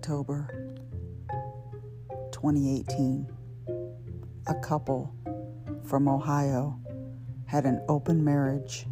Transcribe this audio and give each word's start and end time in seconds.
October 0.00 0.48
2018, 2.32 3.30
a 4.46 4.54
couple 4.54 5.14
from 5.84 6.08
Ohio 6.08 6.80
had 7.44 7.66
an 7.66 7.84
open 7.86 8.24
marriage. 8.24 8.86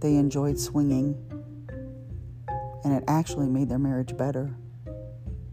They 0.00 0.16
enjoyed 0.16 0.58
swinging, 0.58 1.14
and 2.84 2.94
it 2.94 3.04
actually 3.06 3.48
made 3.48 3.68
their 3.68 3.78
marriage 3.78 4.16
better 4.16 4.56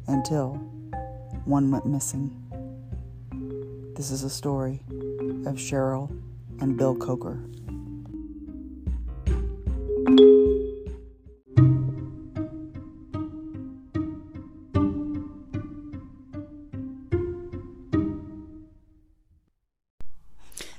until 0.07 0.53
one 1.43 1.71
went 1.71 1.85
missing. 1.85 2.31
This 3.97 4.09
is 4.09 4.23
a 4.23 4.29
story 4.29 4.79
of 5.45 5.55
Cheryl 5.55 6.17
and 6.61 6.77
Bill 6.77 6.95
Coker. 6.95 7.43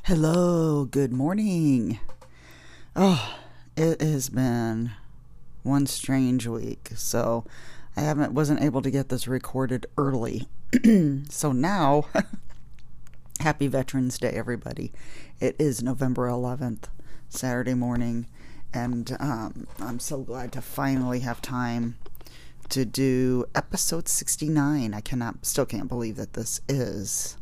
Hello, 0.07 0.85
good 0.85 1.13
morning. 1.13 1.99
Oh, 2.95 3.35
it 3.77 4.01
has 4.01 4.29
been 4.29 4.93
one 5.65 5.87
strange 5.87 6.47
week. 6.47 6.91
So 6.95 7.45
I 7.97 8.03
haven't 8.03 8.33
wasn't 8.33 8.63
able 8.63 8.83
to 8.83 8.91
get 8.93 9.09
this 9.09 9.27
recorded 9.27 9.87
early. 9.99 10.47
so 11.29 11.51
now 11.51 12.07
happy 13.41 13.67
Veterans 13.67 14.17
Day 14.21 14.31
everybody. 14.31 14.93
It 15.41 15.57
is 15.59 15.83
November 15.83 16.29
11th, 16.29 16.85
Saturday 17.29 17.75
morning, 17.75 18.29
and 18.73 19.17
um, 19.19 19.67
I'm 19.81 19.99
so 19.99 20.19
glad 20.19 20.53
to 20.53 20.61
finally 20.61 21.19
have 21.19 21.43
time 21.43 21.97
to 22.69 22.85
do 22.85 23.47
episode 23.57 24.07
69. 24.07 24.95
I 24.95 25.01
cannot 25.01 25.45
still 25.45 25.67
can't 25.67 25.89
believe 25.89 26.15
that 26.15 26.35
this 26.35 26.61
is 26.69 27.39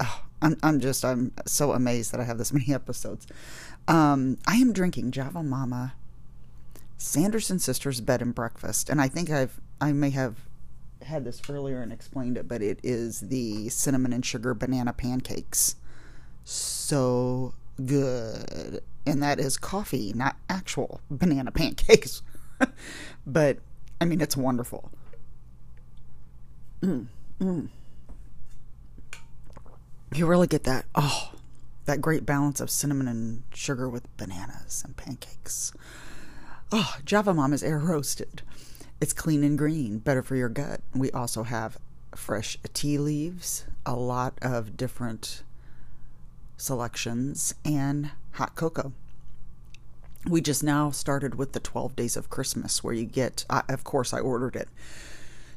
oh, 0.00 0.22
I'm 0.42 0.56
I'm 0.62 0.80
just 0.80 1.04
I'm 1.04 1.32
so 1.46 1.72
amazed 1.72 2.12
that 2.12 2.20
I 2.20 2.24
have 2.24 2.38
this 2.38 2.52
many 2.52 2.72
episodes. 2.72 3.26
Um, 3.88 4.38
I 4.46 4.56
am 4.56 4.72
drinking 4.72 5.12
Java 5.12 5.42
Momma 5.42 5.94
Sanderson 6.98 7.58
Sisters 7.58 8.00
Bed 8.00 8.22
and 8.22 8.34
Breakfast, 8.34 8.88
and 8.88 9.00
I 9.00 9.08
think 9.08 9.30
I've 9.30 9.60
I 9.80 9.92
may 9.92 10.10
have 10.10 10.36
had 11.02 11.24
this 11.24 11.40
earlier 11.48 11.82
and 11.82 11.92
explained 11.92 12.36
it, 12.36 12.48
but 12.48 12.62
it 12.62 12.80
is 12.82 13.20
the 13.20 13.68
cinnamon 13.68 14.12
and 14.12 14.24
sugar 14.24 14.54
banana 14.54 14.92
pancakes. 14.92 15.76
So 16.44 17.54
good. 17.84 18.80
And 19.06 19.22
that 19.22 19.38
is 19.38 19.56
coffee, 19.56 20.12
not 20.14 20.36
actual 20.48 21.00
banana 21.10 21.50
pancakes. 21.52 22.22
but 23.26 23.58
I 24.00 24.04
mean 24.04 24.20
it's 24.20 24.36
wonderful. 24.36 24.90
Mm, 26.82 27.06
mm 27.40 27.68
you 30.14 30.26
really 30.26 30.46
get 30.46 30.64
that 30.64 30.86
oh 30.94 31.32
that 31.86 32.00
great 32.00 32.26
balance 32.26 32.60
of 32.60 32.68
cinnamon 32.68 33.08
and 33.08 33.42
sugar 33.54 33.88
with 33.88 34.14
bananas 34.16 34.82
and 34.84 34.96
pancakes. 34.96 35.72
Oh, 36.72 36.96
Java 37.04 37.32
Mom 37.32 37.52
is 37.52 37.62
air 37.62 37.78
roasted. 37.78 38.42
It's 39.00 39.12
clean 39.12 39.44
and 39.44 39.56
green, 39.56 39.98
better 39.98 40.22
for 40.22 40.34
your 40.34 40.48
gut. 40.48 40.80
We 40.94 41.12
also 41.12 41.44
have 41.44 41.78
fresh 42.14 42.58
tea 42.72 42.98
leaves, 42.98 43.66
a 43.84 43.94
lot 43.94 44.34
of 44.42 44.76
different 44.76 45.44
selections, 46.56 47.54
and 47.64 48.10
hot 48.32 48.56
cocoa. 48.56 48.92
We 50.26 50.40
just 50.40 50.64
now 50.64 50.90
started 50.90 51.36
with 51.36 51.52
the 51.52 51.60
12 51.60 51.94
days 51.94 52.16
of 52.16 52.30
Christmas, 52.30 52.82
where 52.82 52.94
you 52.94 53.04
get, 53.04 53.44
uh, 53.48 53.62
of 53.68 53.84
course, 53.84 54.12
I 54.12 54.18
ordered 54.18 54.56
it 54.56 54.68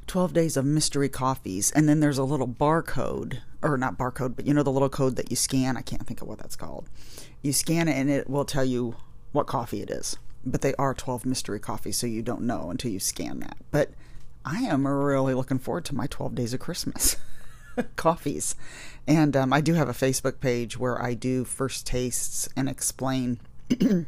12 0.09 0.33
days 0.33 0.57
of 0.57 0.65
mystery 0.65 1.07
coffees 1.07 1.69
and 1.71 1.87
then 1.87 1.99
there's 1.99 2.17
a 2.17 2.23
little 2.23 2.47
barcode 2.47 3.41
or 3.61 3.77
not 3.77 3.95
barcode 3.95 4.35
but 4.35 4.47
you 4.47 4.55
know 4.55 4.63
the 4.63 4.71
little 4.71 4.89
code 4.89 5.15
that 5.15 5.29
you 5.29 5.35
scan? 5.35 5.77
I 5.77 5.81
can't 5.81 6.05
think 6.05 6.21
of 6.21 6.27
what 6.27 6.39
that's 6.39 6.55
called. 6.55 6.89
You 7.43 7.53
scan 7.53 7.87
it 7.87 7.93
and 7.93 8.09
it 8.09 8.27
will 8.27 8.43
tell 8.43 8.65
you 8.65 8.95
what 9.33 9.45
coffee 9.45 9.83
it 9.83 9.91
is. 9.91 10.17
But 10.43 10.61
they 10.61 10.73
are 10.75 10.95
12 10.95 11.27
mystery 11.27 11.59
coffees 11.59 11.97
so 11.97 12.07
you 12.07 12.23
don't 12.23 12.41
know 12.41 12.71
until 12.71 12.89
you 12.89 12.99
scan 12.99 13.39
that. 13.41 13.57
But 13.69 13.91
i 14.43 14.61
am 14.63 14.87
really 14.87 15.35
looking 15.35 15.59
forward 15.59 15.85
to 15.85 15.95
my 15.95 16.07
12 16.07 16.33
days 16.33 16.53
of 16.55 16.59
christmas 16.59 17.15
coffees. 17.95 18.55
And 19.05 19.37
um, 19.37 19.53
i 19.53 19.61
do 19.61 19.75
have 19.75 19.89
a 19.89 19.93
facebook 19.93 20.39
page 20.39 20.75
where 20.75 20.99
i 20.99 21.13
do 21.13 21.45
first 21.45 21.85
tastes 21.85 22.49
and 22.55 22.67
explain 22.67 23.39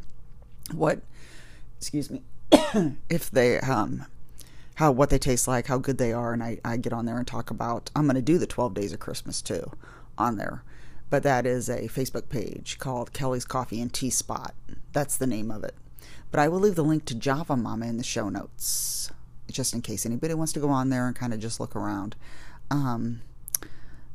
what 0.71 1.01
excuse 1.77 2.09
me 2.09 2.23
if 3.09 3.29
they 3.29 3.59
um 3.59 4.07
how 4.81 4.91
what 4.91 5.11
they 5.11 5.19
taste 5.19 5.47
like, 5.47 5.67
how 5.67 5.77
good 5.77 5.99
they 5.99 6.11
are, 6.11 6.33
and 6.33 6.41
I, 6.41 6.57
I 6.65 6.75
get 6.75 6.91
on 6.91 7.05
there 7.05 7.19
and 7.19 7.27
talk 7.27 7.51
about. 7.51 7.91
I'm 7.95 8.05
going 8.05 8.15
to 8.15 8.21
do 8.21 8.39
the 8.39 8.47
12 8.47 8.73
days 8.73 8.91
of 8.91 8.99
Christmas 8.99 9.39
too 9.39 9.71
on 10.17 10.37
there, 10.37 10.63
but 11.11 11.21
that 11.21 11.45
is 11.45 11.69
a 11.69 11.81
Facebook 11.81 12.29
page 12.29 12.79
called 12.79 13.13
Kelli's 13.13 13.45
Coffee 13.45 13.79
and 13.79 13.93
Tea 13.93 14.09
Spot. 14.09 14.55
That's 14.91 15.17
the 15.17 15.27
name 15.27 15.51
of 15.51 15.63
it. 15.63 15.75
But 16.31 16.39
I 16.39 16.47
will 16.47 16.57
leave 16.57 16.73
the 16.73 16.83
link 16.83 17.05
to 17.05 17.15
Java 17.15 17.55
Momma 17.55 17.85
in 17.85 17.97
the 17.97 18.03
show 18.03 18.27
notes, 18.27 19.11
just 19.51 19.75
in 19.75 19.83
case 19.83 20.03
anybody 20.03 20.33
wants 20.33 20.53
to 20.53 20.59
go 20.59 20.69
on 20.69 20.89
there 20.89 21.05
and 21.05 21.15
kind 21.15 21.31
of 21.31 21.39
just 21.39 21.59
look 21.59 21.75
around. 21.75 22.15
Um, 22.71 23.21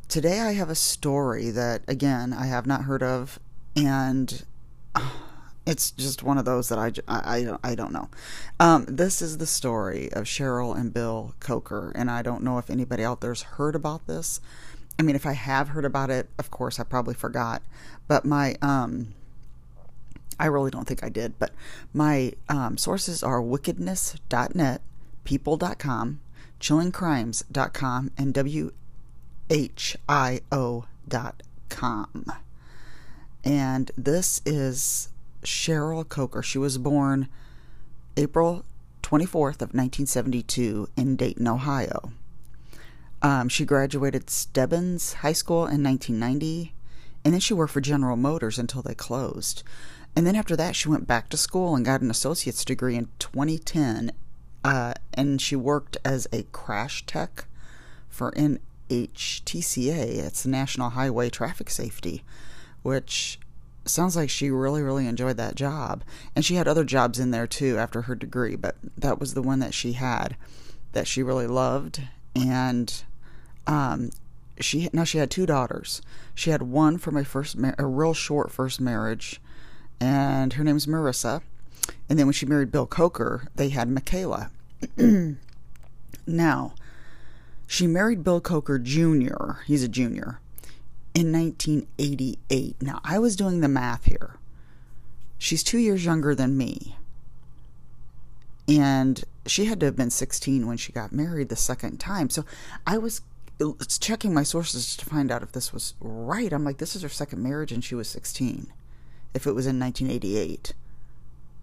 today 0.09 0.41
I 0.41 0.55
have 0.55 0.69
a 0.69 0.75
story 0.75 1.51
that 1.51 1.83
again 1.87 2.33
I 2.33 2.47
have 2.47 2.67
not 2.67 2.83
heard 2.83 3.05
of, 3.05 3.39
and. 3.77 4.45
It's 5.67 5.91
just 5.91 6.23
one 6.23 6.39
of 6.39 6.45
those 6.45 6.69
that 6.69 6.79
I, 6.79 6.93
I, 7.09 7.59
I, 7.65 7.75
don't 7.75 7.93
know. 7.93 8.09
Um, 8.61 8.87
this 8.89 9.21
is 9.21 9.39
the 9.39 9.47
story 9.47 10.11
of 10.13 10.25
Cheryl 10.25 10.79
and 10.79 10.95
Bill 10.95 11.35
Coker, 11.41 11.93
and 11.97 12.09
I 12.11 12.23
don't 12.23 12.45
know 12.45 12.59
if 12.59 12.71
anybody 12.71 13.05
out 13.05 13.21
there's 13.21 13.43
heard 13.43 13.75
about 13.75 14.07
this. 14.07 14.41
I 14.99 15.03
mean, 15.03 15.17
if 15.17 15.27
I 15.27 15.33
have 15.33 15.69
heard 15.69 15.85
about 15.85 16.09
it, 16.09 16.29
of 16.39 16.51
course, 16.51 16.79
I 16.79 16.85
probably 16.85 17.15
forgot. 17.15 17.63
But 18.07 18.25
my, 18.25 18.57
um, 18.63 19.15
I 20.39 20.47
really 20.47 20.71
don't 20.71 20.87
think 20.87 21.03
I 21.03 21.09
did. 21.09 21.39
But 21.39 21.51
my 21.93 22.33
um, 22.49 22.79
sources 22.79 23.23
are 23.23 23.43
wickedness.net, 23.43 24.81
people.com, 25.25 26.21
chillingcrimes.com, 26.61 28.11
and 28.17 28.35
whio.com. 28.35 28.73
And 33.45 33.91
this 33.97 34.43
is 34.47 35.09
Cheryl 35.47 36.07
Coker. 36.07 36.43
She 36.43 36.59
was 36.59 36.77
born 36.77 37.29
April 38.17 38.65
24th 39.03 39.63
of 39.63 39.73
1972 39.73 40.89
in 40.97 41.17
Dayton, 41.17 41.47
Ohio. 41.47 42.13
Um, 43.23 43.49
she 43.49 43.65
graduated 43.65 44.29
Stebbins 44.29 45.15
High 45.15 45.33
School 45.33 45.67
in 45.67 45.83
1990, 45.83 46.75
and 47.25 47.33
then 47.33 47.41
she 47.41 47.55
worked 47.55 47.73
for 47.73 47.81
General 47.81 48.17
Motors 48.17 48.59
until 48.59 48.83
they 48.83 48.95
closed. 48.95 49.63
And 50.15 50.27
then 50.27 50.37
after 50.37 50.57
that, 50.57 50.77
she 50.77 50.89
went 50.89 51.07
back 51.07 51.29
to 51.29 51.37
school 51.37 51.77
and 51.77 51.85
got 51.85 52.01
an 52.01 52.11
associate's 52.11 52.65
degree 52.65 52.97
in 52.97 53.09
2010. 53.19 54.13
Uh, 54.65 54.95
and 55.15 55.41
she 55.41 55.55
worked 55.55 55.97
as 56.05 56.27
a 56.33 56.43
crash 56.45 57.07
tech 57.07 57.47
for 58.09 58.33
NHTSA. 58.33 60.25
It's 60.25 60.43
the 60.43 60.49
National 60.49 60.91
Highway 60.91 61.31
Traffic 61.31 61.71
Safety, 61.71 62.25
which 62.83 63.39
sounds 63.89 64.17
like 64.17 64.31
she 64.31 64.51
really, 64.51 64.83
really 64.83 65.07
enjoyed 65.07 65.37
that 65.37 65.55
job. 65.55 66.03
And 66.35 66.45
she 66.45 66.55
had 66.55 66.69
other 66.69 66.85
jobs 66.85 67.19
in 67.19 67.31
there 67.31 67.47
too 67.47 67.79
after 67.79 68.03
her 68.03 68.15
degree, 68.15 68.57
but 68.57 68.77
that 68.97 69.21
was 69.21 69.35
the 69.35 69.43
one 69.43 69.59
that 69.61 69.75
she 69.75 69.93
had 69.93 70.37
that 70.93 71.07
she 71.07 71.23
really 71.23 71.47
loved. 71.47 72.03
And 72.35 73.03
um, 73.67 74.11
she 74.61 74.89
now 74.93 75.05
she 75.05 75.19
had 75.19 75.31
two 75.31 75.47
daughters. 75.47 76.03
She 76.35 76.51
had 76.51 76.63
one 76.63 76.99
from 76.99 77.17
a 77.17 77.25
first 77.25 77.57
mar- 77.57 77.75
a 77.79 77.87
real 77.87 78.15
short 78.15 78.51
first 78.51 78.81
marriage, 78.81 79.41
and 80.01 80.55
her 80.55 80.65
name's 80.65 80.87
Marissa. 80.87 81.43
And 82.09 82.19
then 82.19 82.27
when 82.27 82.33
she 82.33 82.47
married 82.47 82.73
Bill 82.73 82.87
Coker, 82.87 83.49
they 83.55 83.69
had 83.69 83.89
Michaela. 83.89 84.51
now, 86.27 86.75
she 87.67 87.87
married 87.87 88.25
Bill 88.25 88.41
Coker 88.41 88.79
Jr. 88.79 89.63
He's 89.67 89.83
a 89.83 89.89
junior 89.89 90.41
in 91.17 91.33
1988. 91.33 92.83
Now, 92.83 93.01
I 93.03 93.19
was 93.19 93.37
doing 93.37 93.63
the 93.63 93.69
math 93.69 94.05
here. 94.05 94.37
She's 95.39 95.63
two 95.63 95.79
years 95.79 96.05
younger 96.05 96.35
than 96.35 96.59
me. 96.59 96.97
And 98.69 99.25
she 99.47 99.65
had 99.65 99.81
to 99.81 99.87
have 99.87 99.97
been 99.97 100.11
16 100.11 100.67
when 100.67 100.77
she 100.77 100.93
got 100.93 101.13
married 101.13 101.49
the 101.49 101.57
second 101.57 101.99
time. 101.99 102.29
So 102.29 102.45
I 102.87 102.99
was 102.99 103.23
checking 103.99 104.35
my 104.35 104.43
sources 104.43 104.95
to 104.95 105.07
find 105.07 105.33
out 105.33 105.43
if 105.43 105.53
this 105.53 105.73
was 105.73 105.95
right. 106.01 106.53
I'm 106.53 106.65
like, 106.65 106.77
this 106.77 106.95
is 106.95 107.01
her 107.01 107.09
second 107.09 107.43
marriage 107.43 107.73
and 107.73 107.83
she 107.83 107.95
was 107.95 108.09
16. 108.11 108.67
If 109.33 109.47
it 109.47 109.53
was 109.53 109.67
in 109.67 109.81
1988. 109.81 110.75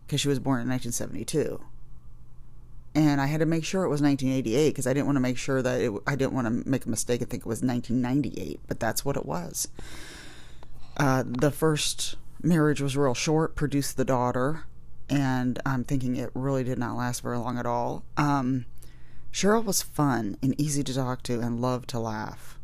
Because 0.08 0.20
she 0.20 0.30
was 0.30 0.40
born 0.40 0.62
in 0.62 0.70
1972 0.70 1.64
and 2.96 3.20
I 3.20 3.26
had 3.26 3.40
to 3.40 3.46
make 3.46 3.66
sure 3.66 3.84
it 3.84 3.90
was 3.90 4.02
1988 4.02 4.70
because 4.70 4.88
I 4.88 4.94
didn't 4.94 5.08
want 5.08 5.16
to 5.16 5.22
make 5.22 5.38
sure 5.38 5.62
that 5.62 5.82
it, 5.82 5.92
I 6.06 6.16
didn't 6.16 6.34
want 6.34 6.48
to 6.48 6.70
make 6.70 6.86
a 6.86 6.90
mistake 6.90 7.22
and 7.22 7.30
think 7.30 7.42
it 7.42 7.48
was 7.48 7.62
1998, 7.62 8.60
but 8.68 8.80
that's 8.80 9.04
what 9.04 9.18
it 9.18 9.26
was. 9.26 9.68
Uh, 10.98 11.24
the 11.26 11.52
first 11.52 12.16
marriage 12.42 12.82
was 12.82 12.96
real 12.96 13.14
short, 13.14 13.56
produced 13.56 13.98
the 13.98 14.06
daughter, 14.06 14.66
and 15.10 15.60
I'm 15.66 15.84
thinking 15.84 16.16
it 16.16 16.30
really 16.34 16.64
did 16.64 16.78
not 16.78 16.96
last 16.96 17.22
very 17.22 17.38
long 17.38 17.58
at 17.58 17.66
all. 17.66 18.04
Um, 18.18 18.66
Cheryl 19.32 19.66
was 19.66 19.82
fun 19.82 20.38
and 20.44 20.60
easy 20.62 20.84
to 20.84 20.94
talk 20.94 21.24
to 21.24 21.40
and 21.40 21.62
loved 21.62 21.90
to 21.90 22.00
laugh. 22.00 22.60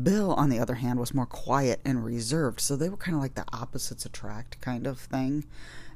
Bill, 0.00 0.34
on 0.34 0.50
the 0.50 0.58
other 0.58 0.74
hand, 0.74 1.00
was 1.00 1.14
more 1.14 1.26
quiet 1.26 1.80
and 1.84 2.04
reserved, 2.04 2.60
so 2.60 2.76
they 2.76 2.88
were 2.88 2.96
kind 2.96 3.16
of 3.16 3.22
like 3.22 3.34
the 3.34 3.44
opposites 3.52 4.06
attract 4.06 4.60
kind 4.60 4.86
of 4.86 5.00
thing. 5.00 5.44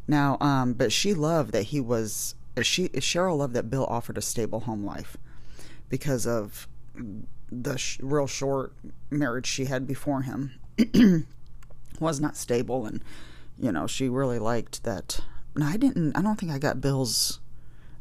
Now, 0.09 0.39
um, 0.41 0.73
but 0.73 0.91
she 0.91 1.15
loved 1.15 1.53
that 1.53 1.65
he 1.65 1.81
was. 1.81 2.35
She 2.63 2.89
Cheryl 2.89 3.39
loved 3.39 3.55
that 3.55 3.71
Bill 3.71 3.87
offered 3.87 4.19
a 4.19 4.23
stable 4.23 4.61
home 4.61 4.85
life 4.85 5.17
because 5.89 6.27
of 6.27 6.69
the 7.51 7.77
sh- 7.77 7.99
real 8.03 8.27
short 8.27 8.73
marriage 9.11 9.47
she 9.47 9.67
had 9.67 9.87
before 9.87 10.23
him 10.23 10.53
was 12.01 12.21
not 12.21 12.37
stable, 12.37 12.87
and 12.87 13.03
you 13.59 13.73
know 13.73 13.87
she 13.87 14.09
really 14.09 14.39
liked 14.39 14.85
that. 14.85 15.21
I 15.61 15.77
didn't. 15.77 16.17
I 16.17 16.23
don't 16.23 16.39
think 16.39 16.53
I 16.53 16.59
got 16.59 16.81
Bill's. 16.81 17.41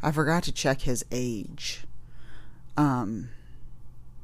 I 0.01 0.11
forgot 0.11 0.43
to 0.43 0.51
check 0.51 0.81
his 0.81 1.03
age. 1.11 1.83
Um, 2.77 3.29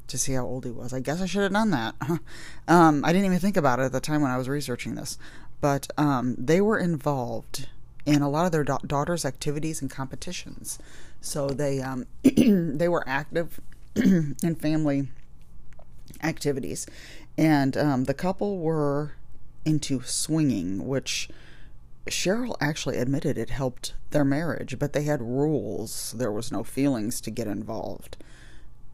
to 0.08 0.18
see 0.18 0.34
how 0.34 0.46
old 0.46 0.66
he 0.66 0.72
was. 0.72 0.94
I 0.94 1.00
guess 1.00 1.22
I 1.22 1.26
should 1.26 1.44
have 1.44 1.52
done 1.52 1.72
that. 1.72 1.96
um, 2.68 3.04
I 3.04 3.12
didn't 3.12 3.26
even 3.26 3.40
think 3.40 3.58
about 3.58 3.80
it 3.80 3.84
at 3.84 3.92
the 3.92 4.00
time 4.00 4.22
when 4.22 4.32
I 4.32 4.38
was 4.38 4.48
researching 4.48 4.96
this, 4.96 5.18
but 5.62 5.88
um, 5.98 6.36
they 6.38 6.62
were 6.62 6.78
involved 6.78 7.68
in 8.06 8.22
a 8.22 8.30
lot 8.30 8.46
of 8.46 8.52
their 8.52 8.64
da- 8.64 8.78
daughter's 8.86 9.26
activities 9.26 9.82
and 9.82 9.90
competitions. 9.90 10.80
So 11.22 11.50
they 11.50 11.82
um, 11.82 12.06
they 12.24 12.88
were 12.88 13.04
active 13.08 13.60
in 13.96 14.56
family 14.60 15.10
activities, 16.24 16.86
and 17.38 17.76
um, 17.78 18.04
the 18.06 18.14
couple 18.14 18.60
were 18.60 19.14
into 19.66 20.02
swinging, 20.04 20.88
which 20.88 21.30
Cheryl 22.08 22.56
actually 22.62 22.98
admitted 22.98 23.38
it 23.38 23.50
helped 23.50 23.94
their 24.12 24.26
marriage, 24.26 24.78
but 24.78 24.94
they 24.94 25.04
had 25.04 25.22
rules. 25.22 26.14
There 26.16 26.32
was 26.32 26.52
no 26.52 26.64
feelings 26.64 27.20
to 27.22 27.32
get 27.32 27.48
involved 27.48 28.18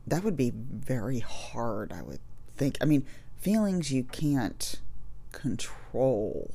that 0.07 0.23
would 0.23 0.37
be 0.37 0.51
very 0.51 1.19
hard, 1.19 1.91
I 1.91 2.01
would 2.01 2.19
think. 2.55 2.77
I 2.81 2.85
mean, 2.85 3.05
feelings 3.39 3.91
you 3.91 4.03
can't 4.03 4.79
control. 5.31 6.51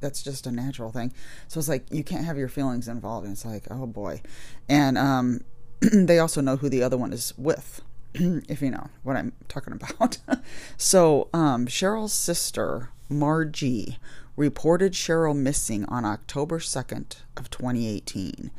That's 0.00 0.22
just 0.22 0.46
a 0.46 0.52
natural 0.52 0.92
thing. 0.92 1.12
So 1.48 1.58
it's 1.58 1.68
like 1.68 1.86
you 1.90 2.04
can't 2.04 2.24
have 2.24 2.36
your 2.36 2.48
feelings 2.48 2.88
involved. 2.88 3.26
And 3.26 3.32
it's 3.32 3.44
like, 3.44 3.64
oh 3.70 3.86
boy. 3.86 4.22
And 4.68 4.98
um, 4.98 5.40
they 5.80 6.18
also 6.18 6.40
know 6.40 6.56
who 6.56 6.68
the 6.68 6.82
other 6.82 6.96
one 6.96 7.12
is 7.12 7.32
with, 7.36 7.82
if 8.14 8.62
you 8.62 8.70
know 8.70 8.88
what 9.02 9.16
I'm 9.16 9.32
talking 9.48 9.72
about. 9.72 10.18
so 10.76 11.28
um, 11.32 11.66
Cheryl's 11.66 12.12
sister, 12.12 12.90
Margie, 13.08 13.98
reported 14.36 14.92
Cheryl 14.92 15.36
missing 15.36 15.84
on 15.86 16.04
October 16.04 16.58
2nd 16.58 17.16
of 17.36 17.50
2018. 17.50 18.50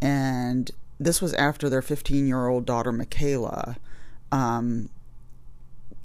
And 0.00 0.70
this 0.98 1.20
was 1.20 1.34
after 1.34 1.68
their 1.68 1.82
15 1.82 2.26
year 2.26 2.48
old 2.48 2.64
daughter, 2.64 2.92
Michaela, 2.92 3.76
um, 4.32 4.88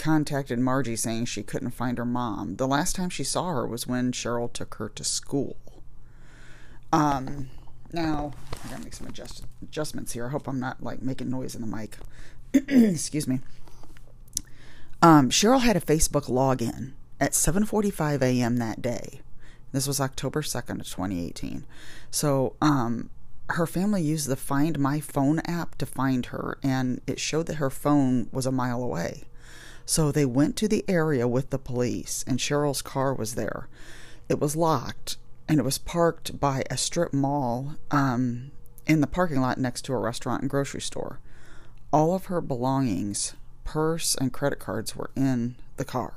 contacted 0.01 0.57
Margie 0.57 0.95
saying 0.95 1.25
she 1.25 1.43
couldn't 1.43 1.71
find 1.71 1.99
her 1.99 2.05
mom. 2.05 2.55
The 2.55 2.67
last 2.67 2.95
time 2.95 3.09
she 3.09 3.23
saw 3.23 3.53
her 3.53 3.67
was 3.67 3.85
when 3.85 4.11
Cheryl 4.11 4.51
took 4.51 4.75
her 4.75 4.89
to 4.89 5.03
school. 5.03 5.57
Um, 6.91 7.51
now, 7.93 8.33
I 8.65 8.69
gotta 8.69 8.83
make 8.83 8.95
some 8.95 9.05
adjust- 9.05 9.45
adjustments 9.61 10.13
here. 10.13 10.25
I 10.25 10.29
hope 10.29 10.47
I'm 10.47 10.59
not 10.59 10.81
like 10.81 11.03
making 11.03 11.29
noise 11.29 11.53
in 11.53 11.61
the 11.61 11.67
mic. 11.67 11.97
Excuse 12.53 13.27
me. 13.27 13.41
Um, 15.03 15.29
Cheryl 15.29 15.61
had 15.61 15.77
a 15.77 15.81
Facebook 15.81 16.25
login 16.25 16.93
at 17.19 17.33
7:45 17.33 18.23
a.m. 18.23 18.57
that 18.57 18.81
day. 18.81 19.21
This 19.71 19.87
was 19.87 20.01
October 20.01 20.41
2nd 20.41 20.79
of 20.79 20.87
2018. 20.87 21.63
So, 22.09 22.55
um, 22.59 23.11
her 23.49 23.67
family 23.67 24.01
used 24.01 24.27
the 24.27 24.35
Find 24.35 24.79
My 24.79 24.99
Phone 24.99 25.39
app 25.39 25.77
to 25.77 25.85
find 25.85 26.27
her, 26.27 26.57
and 26.63 27.01
it 27.05 27.19
showed 27.19 27.45
that 27.45 27.55
her 27.55 27.69
phone 27.69 28.29
was 28.31 28.47
a 28.47 28.51
mile 28.51 28.81
away. 28.81 29.25
So 29.91 30.09
they 30.09 30.23
went 30.23 30.55
to 30.55 30.69
the 30.69 30.85
area 30.87 31.27
with 31.27 31.49
the 31.49 31.59
police, 31.59 32.23
and 32.25 32.39
Cheryl's 32.39 32.81
car 32.81 33.13
was 33.13 33.35
there. 33.35 33.67
It 34.29 34.39
was 34.39 34.55
locked, 34.55 35.17
and 35.49 35.59
it 35.59 35.63
was 35.63 35.77
parked 35.77 36.39
by 36.39 36.63
a 36.71 36.77
strip 36.77 37.11
mall 37.11 37.75
um, 37.91 38.51
in 38.87 39.01
the 39.01 39.05
parking 39.05 39.41
lot 39.41 39.57
next 39.57 39.81
to 39.81 39.93
a 39.93 39.97
restaurant 39.97 40.43
and 40.43 40.49
grocery 40.49 40.79
store. 40.79 41.19
All 41.91 42.15
of 42.15 42.27
her 42.27 42.39
belongings, 42.39 43.33
purse, 43.65 44.15
and 44.15 44.31
credit 44.31 44.59
cards 44.59 44.95
were 44.95 45.11
in 45.13 45.55
the 45.75 45.83
car. 45.83 46.13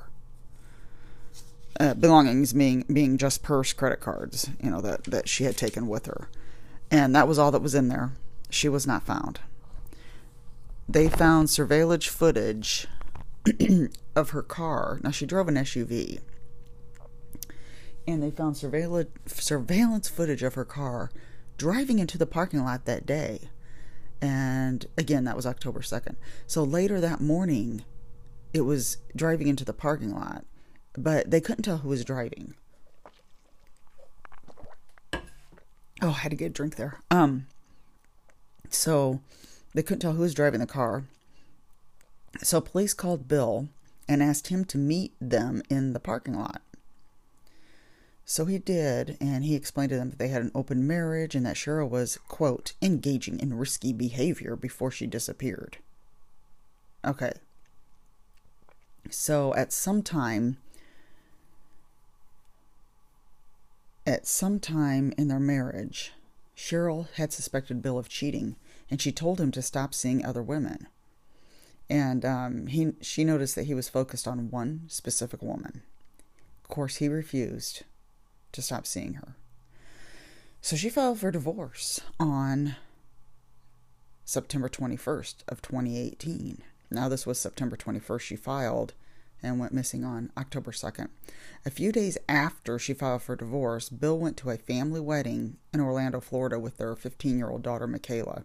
Uh, 1.81 1.95
belongings 1.95 2.53
being 2.53 2.85
being 2.93 3.19
just 3.19 3.43
purse, 3.43 3.73
credit 3.73 3.99
cards, 3.99 4.51
you 4.63 4.71
know 4.71 4.83
that 4.83 5.03
that 5.03 5.29
she 5.29 5.43
had 5.43 5.57
taken 5.57 5.89
with 5.89 6.07
her. 6.07 6.29
And 6.93 7.13
that 7.17 7.27
was 7.27 7.41
all 7.41 7.51
that 7.51 7.61
was 7.61 7.75
in 7.75 7.89
there. 7.89 8.13
She 8.51 8.69
was 8.69 8.87
not 8.87 9.03
found. 9.03 9.41
They 10.89 11.09
found 11.09 11.51
surveillance 11.51 12.07
footage 12.07 12.87
of 14.17 14.31
her 14.31 14.43
car. 14.43 15.01
Now, 15.03 15.11
she 15.11 15.27
drove 15.27 15.49
an 15.49 15.57
SUV. 15.57 16.21
And 18.07 18.23
they 18.23 18.31
found 18.31 18.57
surveillance, 18.57 19.11
surveillance 19.27 20.09
footage 20.09 20.43
of 20.43 20.55
her 20.55 20.65
car 20.65 21.11
driving 21.57 21.99
into 21.99 22.19
the 22.19 22.27
parking 22.27 22.65
lot 22.65 22.85
that 22.85 23.07
day. 23.07 23.49
And 24.21 24.87
again, 24.97 25.25
that 25.25 25.37
was 25.37 25.47
October 25.47 25.81
2nd. 25.81 26.17
So 26.47 26.63
later 26.63 27.01
that 27.01 27.21
morning, 27.21 27.85
it 28.53 28.63
was 28.63 28.99
driving 29.15 29.49
into 29.49 29.65
the 29.65 29.73
parking 29.73 30.15
lot, 30.15 30.45
but 30.97 31.31
they 31.31 31.41
couldn't 31.41 31.65
tell 31.65 31.79
who 31.79 31.89
was 31.89 32.05
driving. 32.05 32.55
Oh, 36.03 36.11
I 36.11 36.13
had 36.13 36.31
to 36.31 36.37
get 36.37 36.47
a 36.47 36.51
drink 36.51 36.77
there. 36.77 37.01
Um, 37.11 37.47
so 38.69 39.21
they 39.75 39.83
couldn't 39.83 40.01
tell 40.01 40.13
who 40.13 40.23
was 40.23 40.35
driving 40.35 40.61
the 40.61 40.67
car. 40.67 41.05
So 42.43 42.61
police 42.61 42.95
called 42.95 43.29
Bill 43.29 43.69
and 44.09 44.23
asked 44.23 44.49
him 44.49 44.65
to 44.67 44.79
meet 44.79 45.15
them 45.21 45.63
in 45.71 45.93
the 45.93 46.01
parking 46.01 46.35
lot. 46.35 46.63
So 48.27 48.47
he 48.47 48.59
did, 48.59 49.17
and 49.21 49.45
he 49.45 49.55
explained 49.55 49.91
to 49.91 49.97
them 49.97 50.11
that 50.11 50.19
they 50.19 50.29
had 50.29 50.43
an 50.43 50.51
open 50.55 50.87
marriage 50.87 51.35
and 51.35 51.45
that 51.45 51.57
Cheryl 51.57 51.89
was, 51.89 52.19
quote, 52.29 52.73
engaging 52.81 53.39
in 53.39 53.55
risky 53.55 53.93
behavior 53.93 54.57
before 54.57 54.91
she 54.91 55.07
disappeared. 55.07 55.79
Okay. 57.05 57.33
So 59.11 59.55
at 59.55 59.73
some 59.73 60.03
time, 60.03 60.57
At 64.07 64.27
some 64.27 64.61
time 64.61 65.15
in 65.17 65.29
their 65.29 65.41
marriage, 65.41 66.13
Cheryl 66.55 67.09
had 67.15 67.33
suspected 67.33 67.81
Bill 67.81 67.99
of 67.99 68.11
cheating, 68.11 68.57
and 68.91 69.01
she 69.01 69.11
told 69.11 69.41
him 69.41 69.51
to 69.53 69.63
stop 69.63 69.95
seeing 69.95 70.23
other 70.23 70.43
women. 70.43 70.89
And 71.91 72.25
um, 72.25 72.67
he, 72.69 72.93
she 73.01 73.25
noticed 73.25 73.55
that 73.57 73.67
he 73.67 73.75
was 73.75 73.89
focused 73.89 74.27
on 74.27 74.51
one 74.51 74.85
specific 74.89 75.43
woman. 75.43 75.83
Of 76.63 76.69
course, 76.69 76.97
he 76.97 77.09
refused 77.09 77.83
to 78.53 78.63
stop 78.63 78.87
seeing 78.87 79.15
her. 79.15 79.37
So 80.63 80.77
she 80.77 80.89
filed 80.89 81.19
for 81.19 81.31
divorce 81.31 82.01
on 82.19 82.77
September 84.25 84.69
21st 84.69 85.35
of 85.47 85.61
2018. 85.61 86.63
Now 86.91 87.09
this 87.09 87.27
was 87.27 87.39
September 87.39 87.77
21st 87.77 88.21
she 88.21 88.37
filed 88.37 88.95
and 89.43 89.61
went 89.61 89.75
missing 89.75 90.05
on 90.05 90.33
October 90.39 90.71
2nd. 90.71 91.09
A 91.67 91.71
few 91.71 91.93
days 91.93 92.17
after 92.29 92.79
she 92.79 92.95
filed 92.95 93.23
for 93.23 93.37
divorce, 93.37 93.91
Bill 93.91 94.19
went 94.19 94.39
to 94.39 94.51
a 94.51 94.57
family 94.57 95.01
wedding 95.01 95.59
in 95.75 95.81
Orlando, 95.81 96.21
Florida 96.21 96.59
with 96.59 96.79
their 96.79 96.97
15 96.97 97.37
year 97.37 97.51
old 97.51 97.63
daughter, 97.63 97.87
Michaela. 97.87 98.45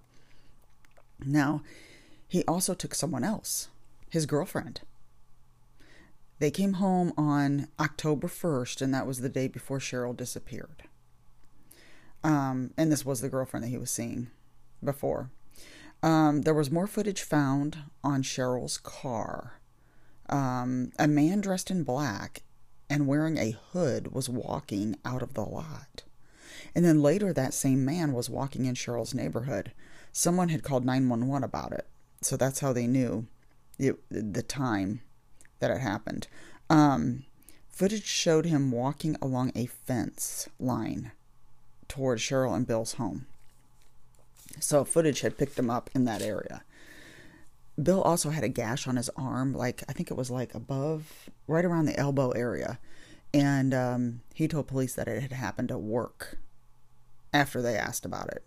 Now, 1.26 1.62
he 2.30 2.46
also 2.46 2.74
took 2.74 2.96
someone 2.96 3.26
else, 3.26 3.68
his 4.10 4.26
girlfriend. 4.26 4.80
They 6.40 6.52
came 6.52 6.74
home 6.74 7.12
on 7.18 7.68
October 7.78 8.30
1st, 8.30 8.82
and 8.82 8.94
that 8.94 9.06
was 9.06 9.20
the 9.20 9.28
day 9.28 9.50
before 9.50 9.80
Cheryl 9.80 10.16
disappeared. 10.16 10.84
Um, 12.24 12.72
and 12.78 12.90
this 12.90 13.06
was 13.06 13.20
the 13.20 13.28
girlfriend 13.28 13.66
that 13.66 13.70
he 13.70 13.78
was 13.78 13.92
seeing 13.92 14.30
before. 14.82 15.30
Um, 16.02 16.44
there 16.44 16.54
was 16.54 16.72
more 16.72 16.88
footage 16.88 17.24
found 17.24 17.80
on 18.06 18.24
Cheryl's 18.24 18.78
car 18.78 19.60
um, 20.30 20.92
a 21.00 21.08
man 21.08 21.42
dressed 21.42 21.72
in 21.72 21.84
black 21.84 22.44
and 22.90 23.08
wearing 23.08 23.38
a 23.38 23.56
hood 23.72 24.14
was 24.14 24.30
walking 24.30 24.96
out 25.04 25.22
of 25.22 25.34
the 25.34 25.44
lot. 25.44 26.04
And 26.76 26.86
then 26.86 27.02
later, 27.02 27.34
that 27.34 27.54
same 27.54 27.84
man 27.84 28.14
was 28.14 28.30
walking 28.30 28.66
in 28.66 28.76
Cheryl's 28.76 29.14
neighborhood. 29.14 29.72
Someone 30.12 30.50
had 30.50 30.64
called 30.64 30.86
911 30.86 31.44
about 31.44 31.72
it. 31.72 31.88
So 32.22 32.38
that's 32.38 32.60
how 32.60 32.74
they 32.74 32.88
knew 32.88 33.28
it, 33.78 33.98
the 34.10 34.44
time 34.44 35.02
that 35.60 35.72
it 35.72 35.80
happened. 35.80 36.28
Um, 36.70 37.26
footage 37.70 38.06
showed 38.06 38.46
him 38.46 38.72
walking 38.72 39.16
along 39.22 39.52
a 39.56 39.66
fence 39.66 40.50
line 40.60 41.12
toward 41.88 42.20
Cheryl 42.20 42.56
and 42.56 42.68
Bill's 42.68 42.94
home. 42.94 43.26
So 44.60 44.84
footage 44.84 45.22
had 45.22 45.38
picked 45.38 45.58
him 45.58 45.70
up 45.70 45.90
in 45.94 46.06
that 46.06 46.22
area. 46.22 46.64
Bill 47.82 48.02
also 48.02 48.32
had 48.32 48.44
a 48.44 48.50
gash 48.50 48.88
on 48.88 48.98
his 48.98 49.10
arm, 49.16 49.54
like 49.54 49.84
I 49.88 49.94
think 49.94 50.12
it 50.12 50.18
was 50.18 50.30
like 50.30 50.54
above, 50.54 51.30
right 51.48 51.64
around 51.64 51.86
the 51.86 51.98
elbow 51.98 52.32
area. 52.32 52.80
And 53.34 53.74
um, 53.74 54.22
he 54.34 54.48
told 54.48 54.68
police 54.68 54.94
that 54.96 55.08
it 55.08 55.22
had 55.22 55.32
happened 55.32 55.72
at 55.72 55.80
work. 55.82 56.38
after 57.34 57.62
they 57.62 57.76
asked 57.76 58.06
about 58.06 58.30
it. 58.30 58.44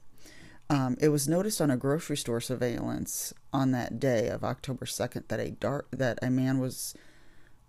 Um, 0.72 0.96
it 1.02 1.10
was 1.10 1.28
noticed 1.28 1.60
on 1.60 1.70
a 1.70 1.76
grocery 1.76 2.16
store 2.16 2.40
surveillance 2.40 3.34
on 3.52 3.72
that 3.72 4.00
day 4.00 4.28
of 4.28 4.42
October 4.42 4.86
2nd 4.86 5.28
that 5.28 5.38
a 5.38 5.50
dark 5.50 5.86
that 5.90 6.18
a 6.22 6.30
man 6.30 6.60
was 6.60 6.94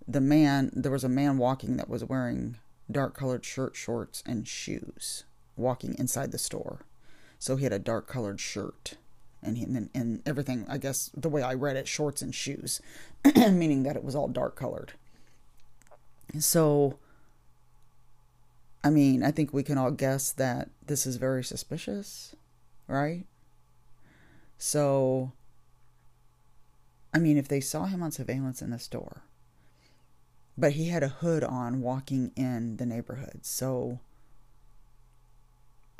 the 0.08 0.22
man 0.22 0.72
there 0.74 0.92
was 0.92 1.04
a 1.04 1.10
man 1.10 1.38
walking 1.38 1.76
that 1.76 1.90
was 1.90 2.06
wearing 2.06 2.56
dark 2.90 3.14
colored 3.14 3.44
shirt, 3.44 3.76
shorts, 3.76 4.24
and 4.26 4.48
shoes 4.48 5.26
walking 5.58 5.96
inside 6.00 6.32
the 6.32 6.38
store. 6.38 6.86
So 7.40 7.58
he 7.58 7.66
had 7.66 7.74
a 7.74 7.80
dark 7.80 8.08
colored 8.08 8.40
shirt 8.40 8.96
and 9.42 9.58
he, 9.58 9.66
and, 9.66 9.90
and 9.94 10.22
everything. 10.26 10.66
I 10.70 10.78
guess 10.78 11.12
the 11.14 11.28
way 11.28 11.44
I 11.44 11.56
read 11.56 11.76
it, 11.76 11.90
shorts 11.90 12.22
and 12.22 12.34
shoes, 12.34 12.82
meaning 13.36 13.84
that 13.84 13.98
it 13.98 14.04
was 14.06 14.16
all 14.16 14.30
dark 14.30 14.56
colored. 14.56 14.94
So, 16.40 17.00
I 18.82 18.90
mean, 18.90 19.24
I 19.24 19.32
think 19.32 19.52
we 19.52 19.62
can 19.62 19.78
all 19.78 19.92
guess 19.92 20.32
that 20.32 20.70
this 20.88 21.06
is 21.06 21.18
very 21.18 21.44
suspicious, 21.44 22.34
right? 22.88 23.26
So, 24.58 25.34
I 27.14 27.20
mean, 27.20 27.38
if 27.38 27.48
they 27.48 27.60
saw 27.60 27.86
him 27.86 28.02
on 28.02 28.12
surveillance 28.12 28.62
in 28.62 28.70
the 28.70 28.80
store, 28.80 29.24
but 30.58 30.74
he 30.74 30.90
had 30.90 31.04
a 31.04 31.10
hood 31.10 31.44
on 31.44 31.82
walking 31.82 32.32
in 32.36 32.78
the 32.78 32.86
neighborhood, 32.86 33.40
so 33.42 34.00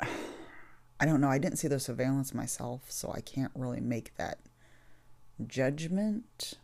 I 0.00 1.06
don't 1.06 1.20
know. 1.20 1.28
I 1.28 1.38
didn't 1.38 1.58
see 1.58 1.68
the 1.68 1.80
surveillance 1.80 2.32
myself, 2.32 2.82
so 2.88 3.12
I 3.12 3.20
can't 3.20 3.52
really 3.54 3.80
make 3.80 4.16
that 4.16 4.38
judgment. 5.46 6.54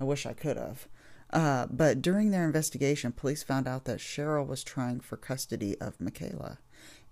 I 0.00 0.04
wish 0.04 0.24
I 0.24 0.32
could 0.32 0.56
have. 0.56 0.86
Uh, 1.32 1.66
but 1.70 2.02
during 2.02 2.30
their 2.30 2.44
investigation, 2.44 3.12
police 3.12 3.42
found 3.42 3.66
out 3.66 3.84
that 3.84 3.98
Cheryl 3.98 4.46
was 4.46 4.62
trying 4.62 5.00
for 5.00 5.16
custody 5.16 5.78
of 5.80 6.00
Michaela 6.00 6.58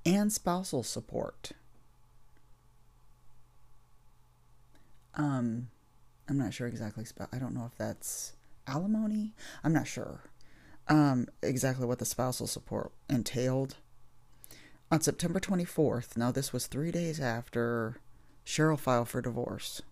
and 0.05 0.33
spousal 0.33 0.83
support. 0.83 1.53
Um, 5.15 5.69
I'm 6.29 6.39
not 6.39 6.55
sure 6.55 6.67
exactly. 6.67 7.05
I 7.33 7.39
don't 7.39 7.55
know 7.55 7.69
if 7.71 7.77
that's 7.77 8.35
alimony. 8.67 9.35
I'm 9.65 9.73
not 9.73 9.87
sure 9.87 10.31
um, 10.91 11.29
exactly 11.43 11.87
what 11.87 12.01
the 12.01 12.05
spousal 12.05 12.47
support 12.47 12.91
entailed. 13.09 13.77
On 14.91 15.01
September 15.01 15.39
24th, 15.39 16.17
now 16.17 16.33
this 16.33 16.53
was 16.53 16.67
three 16.67 16.91
days 16.91 17.21
after 17.21 18.01
Cheryl 18.45 18.79
filed 18.79 19.09
for 19.09 19.23
divorce, 19.23 19.83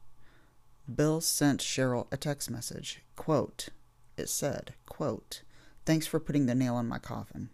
Bill 0.92 1.20
sent 1.20 1.60
Cheryl 1.60 2.08
a 2.10 2.16
text 2.16 2.50
message. 2.50 3.00
Quote, 3.14 3.68
it 4.16 4.28
said, 4.28 4.74
quote, 4.86 5.42
thanks 5.86 6.06
for 6.06 6.18
putting 6.18 6.46
the 6.46 6.54
nail 6.54 6.78
in 6.78 6.86
my 6.88 6.98
coffin. 6.98 7.50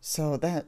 So 0.00 0.38
that, 0.38 0.66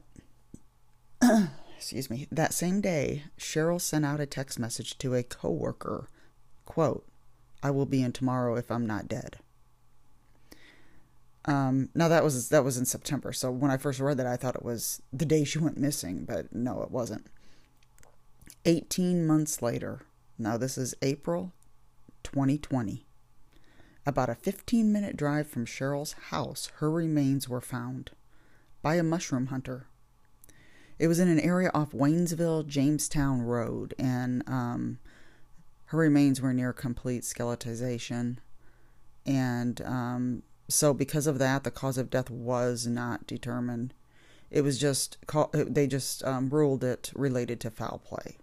excuse 1.84 2.08
me, 2.08 2.26
that 2.32 2.54
same 2.54 2.80
day, 2.80 3.24
Cheryl 3.38 3.78
sent 3.78 4.06
out 4.06 4.18
a 4.18 4.24
text 4.24 4.58
message 4.58 4.96
to 4.96 5.14
a 5.14 5.22
coworker, 5.22 6.08
quote, 6.64 7.06
I 7.62 7.70
will 7.72 7.84
be 7.84 8.02
in 8.02 8.10
tomorrow 8.12 8.56
if 8.56 8.70
I'm 8.70 8.86
not 8.86 9.06
dead. 9.06 9.36
Um, 11.44 11.90
now 11.94 12.08
that 12.08 12.24
was 12.24 12.48
that 12.48 12.64
was 12.64 12.78
in 12.78 12.86
September. 12.86 13.34
So 13.34 13.50
when 13.50 13.70
I 13.70 13.76
first 13.76 14.00
read 14.00 14.16
that, 14.16 14.26
I 14.26 14.36
thought 14.36 14.54
it 14.54 14.64
was 14.64 15.02
the 15.12 15.26
day 15.26 15.44
she 15.44 15.58
went 15.58 15.76
missing, 15.76 16.24
but 16.24 16.54
no, 16.54 16.80
it 16.82 16.90
wasn't. 16.90 17.26
18 18.64 19.26
months 19.26 19.60
later, 19.60 20.06
now 20.38 20.56
this 20.56 20.78
is 20.78 20.94
April 21.02 21.52
2020. 22.22 23.04
About 24.06 24.30
a 24.30 24.34
15 24.34 24.90
minute 24.90 25.18
drive 25.18 25.48
from 25.48 25.66
Cheryl's 25.66 26.14
house, 26.30 26.72
her 26.76 26.90
remains 26.90 27.46
were 27.46 27.60
found 27.60 28.12
by 28.80 28.94
a 28.94 29.02
mushroom 29.02 29.48
hunter. 29.48 29.88
It 30.98 31.08
was 31.08 31.18
in 31.18 31.28
an 31.28 31.40
area 31.40 31.70
off 31.74 31.92
Waynesville 31.92 32.66
Jamestown 32.66 33.42
Road, 33.42 33.94
and 33.98 34.42
um, 34.46 34.98
her 35.86 35.98
remains 35.98 36.40
were 36.40 36.52
near 36.52 36.72
complete 36.72 37.22
skeletization. 37.22 38.36
And 39.26 39.80
um, 39.82 40.42
so 40.68 40.94
because 40.94 41.26
of 41.26 41.38
that, 41.38 41.64
the 41.64 41.70
cause 41.70 41.98
of 41.98 42.10
death 42.10 42.30
was 42.30 42.86
not 42.86 43.26
determined. 43.26 43.94
It 44.50 44.62
was 44.62 44.78
just 44.78 45.18
they 45.52 45.86
just 45.86 46.22
um, 46.24 46.48
ruled 46.50 46.84
it 46.84 47.10
related 47.14 47.60
to 47.60 47.70
foul 47.70 48.00
play. 48.04 48.36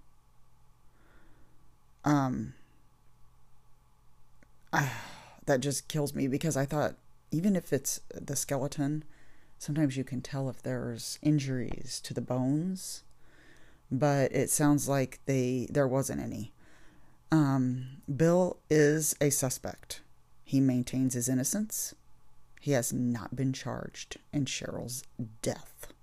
Um, 2.04 2.54
I, 4.74 4.92
that 5.46 5.62
just 5.62 5.88
kills 5.88 6.14
me 6.14 6.28
because 6.28 6.58
I 6.58 6.66
thought 6.66 6.96
even 7.32 7.56
if 7.56 7.72
it's 7.72 8.02
the 8.14 8.36
skeleton, 8.36 9.04
sometimes 9.62 9.96
you 9.96 10.04
can 10.04 10.22
tell 10.22 10.50
if 10.50 10.64
there's 10.64 11.20
injuries 11.22 12.02
to 12.04 12.16
the 12.16 12.22
bones, 12.22 13.04
but 13.92 14.32
it 14.32 14.50
sounds 14.50 14.90
like 14.90 15.20
they 15.28 15.68
there 15.70 15.88
wasn't 15.88 16.20
any. 16.20 16.52
Um, 17.32 18.02
Bill 18.14 18.58
is 18.72 19.16
a 19.22 19.30
suspect. 19.30 20.02
He 20.44 20.60
maintains 20.60 21.14
his 21.14 21.30
innocence. 21.30 21.94
He 22.60 22.72
has 22.72 22.92
not 22.92 23.36
been 23.36 23.54
charged 23.54 24.18
in 24.34 24.46
Cheryl's 24.46 25.04
death. 25.44 25.94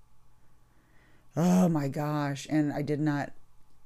Oh 1.37 1.69
my 1.69 1.89
gosh. 1.89 2.47
And 2.49 2.73
I 2.73 2.83
did 2.83 3.01
not 3.01 3.33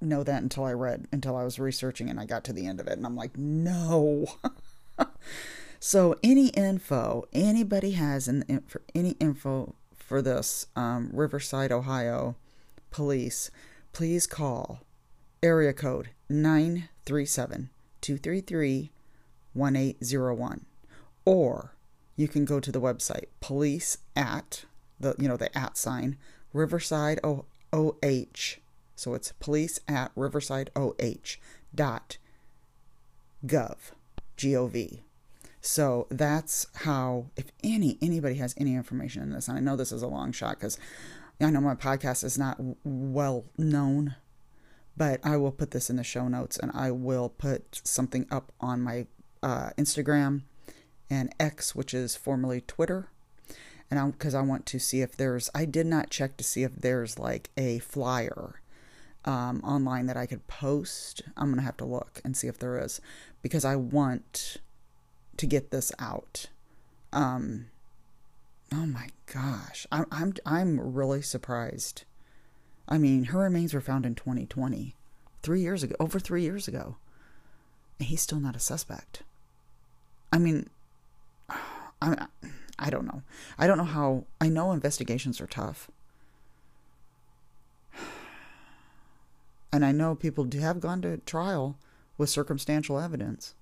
know 0.02 0.22
that 0.22 0.42
until 0.42 0.64
I 0.64 0.72
read, 0.72 1.08
until 1.12 1.34
I 1.34 1.44
was 1.44 1.58
researching 1.58 2.10
and 2.10 2.20
I 2.20 2.26
got 2.26 2.44
to 2.44 2.52
the 2.52 2.66
end 2.66 2.78
of 2.78 2.86
it. 2.88 2.98
And 2.98 3.06
I'm 3.06 3.16
like, 3.16 3.38
no. 3.38 4.26
so, 5.84 6.14
any 6.22 6.50
info 6.50 7.24
anybody 7.32 7.92
has 7.92 8.28
in, 8.28 8.62
for 8.68 8.82
any 8.94 9.16
info 9.18 9.74
for 9.96 10.22
this, 10.22 10.68
um, 10.76 11.10
Riverside, 11.12 11.72
Ohio 11.72 12.36
police, 12.92 13.50
please 13.92 14.28
call 14.28 14.82
area 15.42 15.72
code 15.72 16.10
937 16.28 17.70
233 18.00 18.92
1801 19.54 20.66
or 21.24 21.74
you 22.14 22.28
can 22.28 22.44
go 22.44 22.60
to 22.60 22.70
the 22.70 22.80
website 22.80 23.26
police 23.40 23.98
at 24.14 24.64
the 25.00 25.16
you 25.18 25.26
know 25.26 25.36
the 25.36 25.56
at 25.58 25.76
sign 25.76 26.16
Riverside 26.52 27.18
o- 27.24 27.46
OH. 27.72 28.60
So 28.94 29.14
it's 29.14 29.32
police 29.40 29.80
at 29.88 30.12
Riverside 30.14 30.70
OH 30.76 31.38
dot 31.74 32.18
gov 33.44 33.78
gov. 34.36 35.00
So 35.62 36.08
that's 36.10 36.66
how 36.74 37.26
if 37.36 37.46
any 37.62 37.96
anybody 38.02 38.34
has 38.34 38.52
any 38.58 38.74
information 38.74 39.22
in 39.22 39.30
this, 39.30 39.46
and 39.46 39.56
I 39.56 39.60
know 39.60 39.76
this 39.76 39.92
is 39.92 40.02
a 40.02 40.08
long 40.08 40.32
shot 40.32 40.58
because 40.58 40.76
I 41.40 41.50
know 41.50 41.60
my 41.60 41.76
podcast 41.76 42.24
is 42.24 42.36
not 42.36 42.58
well 42.84 43.44
known, 43.56 44.16
but 44.96 45.20
I 45.24 45.36
will 45.36 45.52
put 45.52 45.70
this 45.70 45.88
in 45.88 45.96
the 45.96 46.04
show 46.04 46.26
notes 46.26 46.56
and 46.56 46.72
I 46.74 46.90
will 46.90 47.28
put 47.28 47.80
something 47.84 48.26
up 48.28 48.50
on 48.60 48.82
my 48.82 49.06
uh, 49.40 49.70
Instagram 49.78 50.42
and 51.08 51.32
X, 51.38 51.76
which 51.76 51.94
is 51.94 52.16
formerly 52.16 52.60
Twitter. 52.60 53.08
And 53.88 54.00
I, 54.00 54.06
because 54.10 54.34
I 54.34 54.42
want 54.42 54.66
to 54.66 54.80
see 54.80 55.00
if 55.00 55.16
there's, 55.16 55.48
I 55.54 55.64
did 55.64 55.86
not 55.86 56.10
check 56.10 56.36
to 56.38 56.44
see 56.44 56.64
if 56.64 56.74
there's 56.74 57.20
like 57.20 57.50
a 57.56 57.78
flyer 57.78 58.60
um, 59.24 59.60
online 59.62 60.06
that 60.06 60.16
I 60.16 60.26
could 60.26 60.48
post. 60.48 61.22
I'm 61.36 61.50
gonna 61.50 61.62
have 61.62 61.76
to 61.76 61.84
look 61.84 62.20
and 62.24 62.36
see 62.36 62.48
if 62.48 62.58
there 62.58 62.82
is 62.82 63.00
because 63.42 63.64
I 63.64 63.76
want 63.76 64.56
to 65.36 65.46
get 65.46 65.70
this 65.70 65.92
out. 65.98 66.46
Um, 67.12 67.66
oh 68.72 68.86
my 68.86 69.08
gosh, 69.32 69.86
I'm 69.92 70.06
I'm 70.10 70.34
I'm 70.46 70.80
really 70.80 71.22
surprised. 71.22 72.04
I 72.88 72.98
mean, 72.98 73.24
her 73.24 73.38
remains 73.38 73.74
were 73.74 73.80
found 73.80 74.04
in 74.04 74.14
2020, 74.14 74.96
three 75.42 75.60
years 75.60 75.82
ago, 75.82 75.94
over 76.00 76.18
three 76.18 76.42
years 76.42 76.68
ago, 76.68 76.96
and 77.98 78.08
he's 78.08 78.22
still 78.22 78.40
not 78.40 78.56
a 78.56 78.60
suspect. 78.60 79.22
I 80.32 80.38
mean, 80.38 80.68
I 81.48 82.26
I 82.78 82.90
don't 82.90 83.06
know. 83.06 83.22
I 83.58 83.66
don't 83.66 83.78
know 83.78 83.84
how. 83.84 84.24
I 84.40 84.48
know 84.48 84.72
investigations 84.72 85.40
are 85.40 85.46
tough, 85.46 85.90
and 89.72 89.84
I 89.84 89.92
know 89.92 90.14
people 90.14 90.48
have 90.60 90.80
gone 90.80 91.02
to 91.02 91.18
trial 91.18 91.78
with 92.16 92.30
circumstantial 92.30 92.98
evidence, 92.98 93.54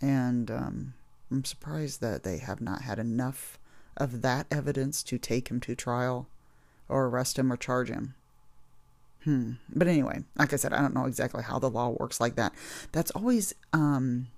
and 0.00 0.50
um, 0.50 0.94
I'm 1.30 1.44
surprised 1.44 2.00
that 2.00 2.22
they 2.22 2.38
have 2.38 2.60
not 2.60 2.82
had 2.82 2.98
enough 2.98 3.58
of 3.96 4.22
that 4.22 4.46
evidence 4.50 5.02
to 5.04 5.18
take 5.18 5.48
him 5.48 5.60
to 5.60 5.74
trial, 5.74 6.26
or 6.88 7.06
arrest 7.06 7.38
him 7.38 7.52
or 7.52 7.56
charge 7.56 7.88
him. 7.88 8.14
Hmm. 9.24 9.52
But 9.74 9.88
anyway, 9.88 10.22
like 10.36 10.52
I 10.52 10.56
said, 10.56 10.72
I 10.72 10.80
don't 10.80 10.94
know 10.94 11.06
exactly 11.06 11.42
how 11.42 11.58
the 11.58 11.70
law 11.70 11.88
works 11.88 12.20
like 12.20 12.36
that. 12.36 12.52
That's 12.92 13.10
always 13.10 13.54
um 13.72 14.28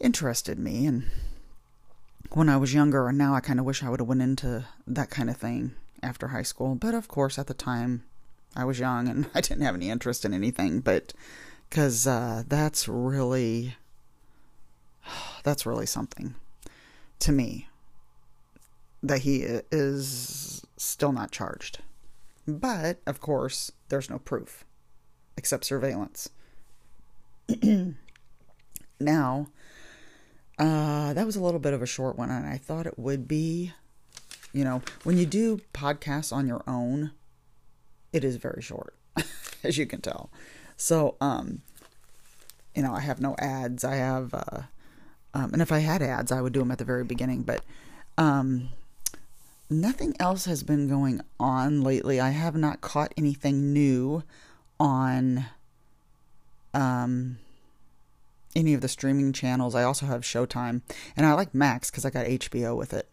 interested 0.00 0.58
me 0.58 0.86
and 0.86 1.04
when 2.34 2.48
I 2.48 2.56
was 2.56 2.74
younger, 2.74 3.08
and 3.08 3.16
now 3.16 3.34
I 3.34 3.40
kind 3.40 3.60
of 3.60 3.66
wish 3.66 3.82
I 3.82 3.88
would 3.88 4.00
have 4.00 4.08
went 4.08 4.22
into 4.22 4.64
that 4.86 5.10
kind 5.10 5.30
of 5.30 5.36
thing 5.36 5.74
after 6.02 6.28
high 6.28 6.42
school. 6.42 6.74
But 6.74 6.94
of 6.94 7.08
course, 7.08 7.38
at 7.38 7.46
the 7.46 7.54
time, 7.54 8.04
I 8.56 8.64
was 8.64 8.78
young 8.78 9.08
and 9.08 9.26
I 9.34 9.40
didn't 9.40 9.62
have 9.62 9.74
any 9.74 9.90
interest 9.90 10.24
in 10.24 10.34
anything. 10.34 10.80
But 10.80 11.12
because 11.68 12.06
uh, 12.06 12.42
that's 12.46 12.88
really 12.88 13.76
that's 15.42 15.66
really 15.66 15.86
something 15.86 16.34
to 17.20 17.32
me 17.32 17.68
that 19.02 19.20
he 19.20 19.42
is 19.42 20.64
still 20.76 21.12
not 21.12 21.30
charged. 21.30 21.80
But, 22.46 23.00
of 23.06 23.20
course, 23.20 23.70
there's 23.88 24.10
no 24.10 24.18
proof 24.18 24.64
except 25.36 25.64
surveillance. 25.64 26.30
now, 29.00 29.48
uh, 30.58 31.12
that 31.12 31.26
was 31.26 31.36
a 31.36 31.42
little 31.42 31.60
bit 31.60 31.74
of 31.74 31.82
a 31.82 31.86
short 31.86 32.16
one, 32.16 32.30
and 32.30 32.46
I 32.46 32.58
thought 32.58 32.86
it 32.86 32.98
would 32.98 33.26
be. 33.26 33.72
You 34.52 34.62
know, 34.62 34.82
when 35.02 35.18
you 35.18 35.26
do 35.26 35.60
podcasts 35.72 36.32
on 36.32 36.46
your 36.46 36.62
own, 36.66 37.10
it 38.12 38.22
is 38.22 38.36
very 38.36 38.62
short, 38.62 38.94
as 39.64 39.76
you 39.76 39.84
can 39.84 40.00
tell. 40.00 40.30
So, 40.76 41.16
um, 41.20 41.62
you 42.74 42.82
know, 42.82 42.92
I 42.94 43.00
have 43.00 43.20
no 43.20 43.34
ads. 43.38 43.82
I 43.82 43.96
have, 43.96 44.32
uh, 44.32 44.62
um, 45.34 45.52
and 45.52 45.60
if 45.60 45.72
I 45.72 45.80
had 45.80 46.00
ads, 46.00 46.30
I 46.30 46.40
would 46.40 46.52
do 46.52 46.60
them 46.60 46.70
at 46.70 46.78
the 46.78 46.84
very 46.84 47.04
beginning. 47.04 47.42
But 47.42 47.62
um, 48.16 48.68
nothing 49.68 50.14
else 50.20 50.44
has 50.44 50.62
been 50.62 50.88
going 50.88 51.20
on 51.40 51.82
lately. 51.82 52.20
I 52.20 52.30
have 52.30 52.54
not 52.54 52.80
caught 52.80 53.12
anything 53.16 53.72
new 53.72 54.22
on 54.78 55.46
um, 56.72 57.38
any 58.54 58.74
of 58.74 58.80
the 58.80 58.88
streaming 58.88 59.32
channels. 59.32 59.74
I 59.74 59.82
also 59.82 60.06
have 60.06 60.22
Showtime, 60.22 60.82
and 61.16 61.26
I 61.26 61.32
like 61.32 61.52
Max 61.52 61.90
because 61.90 62.04
I 62.04 62.10
got 62.10 62.26
HBO 62.26 62.76
with 62.76 62.94
it. 62.94 63.10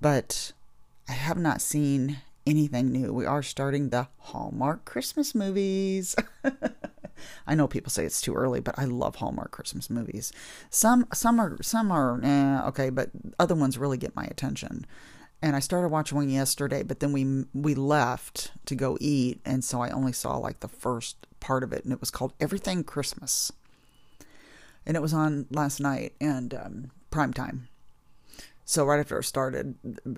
But 0.00 0.52
I 1.06 1.12
have 1.12 1.36
not 1.36 1.60
seen 1.60 2.18
anything 2.46 2.90
new. 2.90 3.12
We 3.12 3.26
are 3.26 3.42
starting 3.42 3.90
the 3.90 4.08
Hallmark 4.18 4.86
Christmas 4.86 5.34
movies. 5.34 6.16
I 7.46 7.54
know 7.54 7.68
people 7.68 7.90
say 7.90 8.04
it's 8.04 8.20
too 8.20 8.34
early, 8.34 8.60
but 8.60 8.78
I 8.78 8.84
love 8.84 9.16
Hallmark 9.16 9.50
Christmas 9.50 9.90
movies. 9.90 10.32
Some 10.70 11.06
some 11.12 11.40
are 11.40 11.56
some 11.62 11.90
are 11.90 12.20
eh, 12.22 12.68
okay, 12.68 12.90
but 12.90 13.10
other 13.38 13.54
ones 13.54 13.78
really 13.78 13.98
get 13.98 14.16
my 14.16 14.24
attention 14.24 14.86
and 15.40 15.54
I 15.54 15.60
started 15.60 15.88
watching 15.88 16.16
one 16.16 16.30
yesterday, 16.30 16.82
but 16.82 17.00
then 17.00 17.12
we 17.12 17.44
we 17.54 17.74
left 17.74 18.52
to 18.66 18.74
go 18.74 18.98
eat, 19.00 19.40
and 19.44 19.64
so 19.64 19.80
I 19.80 19.90
only 19.90 20.12
saw 20.12 20.36
like 20.36 20.60
the 20.60 20.68
first 20.68 21.26
part 21.40 21.62
of 21.62 21.72
it, 21.72 21.84
and 21.84 21.92
it 21.92 22.00
was 22.00 22.10
called 22.10 22.32
Everything 22.40 22.82
Christmas, 22.82 23.52
and 24.84 24.96
it 24.96 25.00
was 25.00 25.14
on 25.14 25.46
last 25.50 25.80
night 25.80 26.14
and 26.20 26.54
um, 26.54 26.90
prime 27.10 27.32
time. 27.32 27.68
So 28.64 28.84
right 28.84 29.00
after 29.00 29.18
it 29.18 29.24
started, 29.24 29.76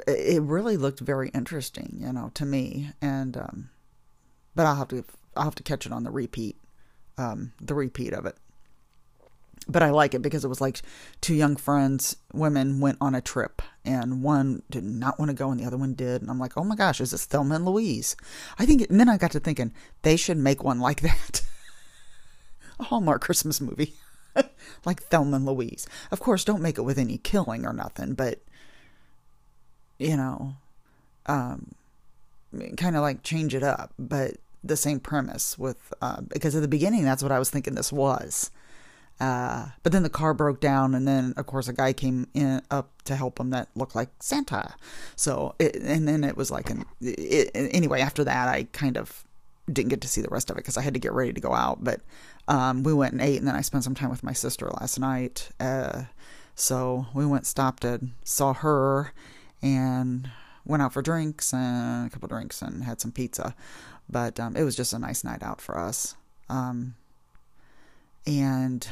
it 0.08 0.42
really 0.42 0.76
looked 0.76 1.00
very 1.00 1.28
interesting, 1.28 1.98
you 2.00 2.12
know, 2.12 2.30
to 2.34 2.46
me, 2.46 2.90
and 3.02 3.36
um, 3.36 3.70
but 4.54 4.66
I'll 4.66 4.76
have 4.76 4.88
to 4.88 5.04
I'll 5.36 5.44
have 5.44 5.54
to 5.56 5.62
catch 5.62 5.84
it 5.84 5.92
on 5.92 6.04
the 6.04 6.10
repeat, 6.10 6.56
um, 7.20 7.52
the 7.60 7.74
repeat 7.74 8.12
of 8.12 8.26
it 8.26 8.36
but 9.68 9.82
I 9.82 9.90
like 9.90 10.14
it 10.14 10.22
because 10.22 10.44
it 10.44 10.48
was 10.48 10.60
like 10.60 10.80
two 11.20 11.34
young 11.34 11.56
friends, 11.56 12.16
women 12.32 12.80
went 12.80 12.98
on 13.00 13.14
a 13.14 13.20
trip, 13.20 13.62
and 13.84 14.22
one 14.22 14.62
did 14.70 14.84
not 14.84 15.18
want 15.18 15.30
to 15.30 15.34
go, 15.34 15.50
and 15.50 15.60
the 15.60 15.64
other 15.64 15.76
one 15.76 15.94
did. 15.94 16.22
And 16.22 16.30
I'm 16.30 16.38
like, 16.38 16.56
oh 16.56 16.64
my 16.64 16.74
gosh, 16.74 17.00
is 17.00 17.12
this 17.12 17.24
Thelma 17.24 17.56
and 17.56 17.64
Louise? 17.64 18.16
I 18.58 18.66
think, 18.66 18.88
and 18.90 18.98
then 18.98 19.08
I 19.08 19.16
got 19.16 19.32
to 19.32 19.40
thinking 19.40 19.72
they 20.02 20.16
should 20.16 20.38
make 20.38 20.64
one 20.64 20.80
like 20.80 21.00
that, 21.02 21.42
a 22.80 22.84
Hallmark 22.84 23.22
Christmas 23.22 23.60
movie, 23.60 23.94
like 24.84 25.02
Thelma 25.04 25.36
and 25.36 25.46
Louise. 25.46 25.86
Of 26.10 26.20
course, 26.20 26.44
don't 26.44 26.62
make 26.62 26.78
it 26.78 26.82
with 26.82 26.98
any 26.98 27.18
killing 27.18 27.64
or 27.64 27.72
nothing, 27.72 28.14
but 28.14 28.40
you 29.98 30.16
know, 30.16 30.54
um, 31.26 31.72
kind 32.76 32.96
of 32.96 33.02
like 33.02 33.22
change 33.22 33.54
it 33.54 33.62
up, 33.62 33.92
but 33.98 34.36
the 34.62 34.76
same 34.76 35.00
premise 35.00 35.58
with 35.58 35.92
uh, 36.02 36.20
because 36.20 36.54
at 36.54 36.62
the 36.62 36.68
beginning 36.68 37.04
that's 37.04 37.22
what 37.22 37.32
I 37.32 37.38
was 37.38 37.50
thinking 37.50 37.74
this 37.74 37.92
was 37.92 38.50
uh, 39.20 39.66
but 39.82 39.92
then 39.92 40.02
the 40.02 40.08
car 40.08 40.32
broke 40.32 40.60
down, 40.60 40.94
and 40.94 41.06
then 41.06 41.34
of 41.36 41.46
course 41.46 41.68
a 41.68 41.74
guy 41.74 41.92
came 41.92 42.26
in 42.32 42.62
up 42.70 42.90
to 43.04 43.14
help 43.14 43.38
him 43.38 43.50
that 43.50 43.68
looked 43.74 43.94
like 43.94 44.08
Santa. 44.18 44.74
So, 45.14 45.54
it, 45.58 45.76
and 45.76 46.08
then 46.08 46.24
it 46.24 46.36
was 46.36 46.50
like 46.50 46.70
an 46.70 46.86
it, 47.02 47.50
anyway. 47.54 48.00
After 48.00 48.24
that, 48.24 48.48
I 48.48 48.64
kind 48.72 48.96
of 48.96 49.24
didn't 49.70 49.90
get 49.90 50.00
to 50.00 50.08
see 50.08 50.22
the 50.22 50.30
rest 50.30 50.48
of 50.48 50.56
it 50.56 50.60
because 50.60 50.78
I 50.78 50.82
had 50.82 50.94
to 50.94 51.00
get 51.00 51.12
ready 51.12 51.34
to 51.34 51.40
go 51.40 51.52
out. 51.52 51.84
But 51.84 52.00
um, 52.48 52.82
we 52.82 52.94
went 52.94 53.12
and 53.12 53.20
ate, 53.20 53.36
and 53.36 53.46
then 53.46 53.54
I 53.54 53.60
spent 53.60 53.84
some 53.84 53.94
time 53.94 54.08
with 54.08 54.24
my 54.24 54.32
sister 54.32 54.70
last 54.80 54.98
night. 54.98 55.50
Uh, 55.60 56.04
so 56.54 57.06
we 57.12 57.26
went, 57.26 57.46
stopped 57.46 57.84
and 57.84 58.12
saw 58.24 58.54
her, 58.54 59.12
and 59.60 60.30
went 60.64 60.82
out 60.82 60.92
for 60.92 61.02
drinks 61.02 61.52
and 61.52 62.06
a 62.06 62.10
couple 62.10 62.28
drinks 62.28 62.62
and 62.62 62.84
had 62.84 63.00
some 63.00 63.12
pizza. 63.12 63.54
But 64.08 64.40
um, 64.40 64.56
it 64.56 64.64
was 64.64 64.76
just 64.76 64.92
a 64.92 64.98
nice 64.98 65.24
night 65.24 65.42
out 65.42 65.60
for 65.60 65.78
us. 65.78 66.16
Um, 66.48 66.94
and 68.26 68.86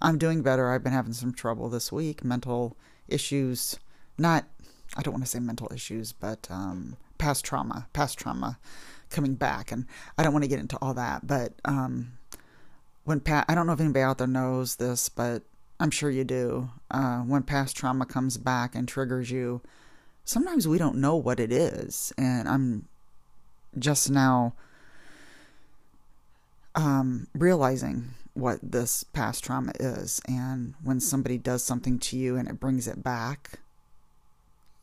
I'm 0.00 0.18
doing 0.18 0.42
better. 0.42 0.70
I've 0.70 0.82
been 0.82 0.92
having 0.92 1.12
some 1.12 1.32
trouble 1.32 1.68
this 1.68 1.92
week, 1.92 2.24
mental 2.24 2.76
issues. 3.08 3.78
Not, 4.18 4.44
I 4.96 5.02
don't 5.02 5.12
want 5.12 5.24
to 5.24 5.30
say 5.30 5.40
mental 5.40 5.70
issues, 5.72 6.12
but 6.12 6.46
um, 6.50 6.96
past 7.18 7.44
trauma, 7.44 7.86
past 7.92 8.18
trauma 8.18 8.58
coming 9.10 9.34
back. 9.34 9.72
And 9.72 9.86
I 10.16 10.22
don't 10.22 10.32
want 10.32 10.44
to 10.44 10.48
get 10.48 10.60
into 10.60 10.78
all 10.80 10.94
that, 10.94 11.26
but 11.26 11.52
um, 11.64 12.12
when 13.04 13.20
Pat, 13.20 13.44
I 13.48 13.54
don't 13.54 13.66
know 13.66 13.72
if 13.72 13.80
anybody 13.80 14.02
out 14.02 14.18
there 14.18 14.26
knows 14.26 14.76
this, 14.76 15.08
but 15.08 15.42
I'm 15.78 15.90
sure 15.90 16.10
you 16.10 16.24
do. 16.24 16.70
Uh, 16.90 17.18
when 17.18 17.42
past 17.42 17.76
trauma 17.76 18.04
comes 18.06 18.36
back 18.36 18.74
and 18.74 18.88
triggers 18.88 19.30
you, 19.30 19.62
sometimes 20.26 20.68
we 20.68 20.76
don't 20.76 20.96
know 20.96 21.16
what 21.16 21.40
it 21.40 21.50
is. 21.50 22.12
And 22.18 22.46
I'm 22.46 22.86
just 23.78 24.10
now 24.10 24.52
um, 26.74 27.28
realizing 27.32 28.10
what 28.34 28.58
this 28.62 29.04
past 29.04 29.42
trauma 29.42 29.72
is. 29.80 30.20
And 30.28 30.74
when 30.82 31.00
somebody 31.00 31.38
does 31.38 31.64
something 31.64 31.98
to 32.00 32.18
you 32.18 32.36
and 32.36 32.46
it 32.48 32.60
brings 32.60 32.86
it 32.86 33.02
back, 33.02 33.60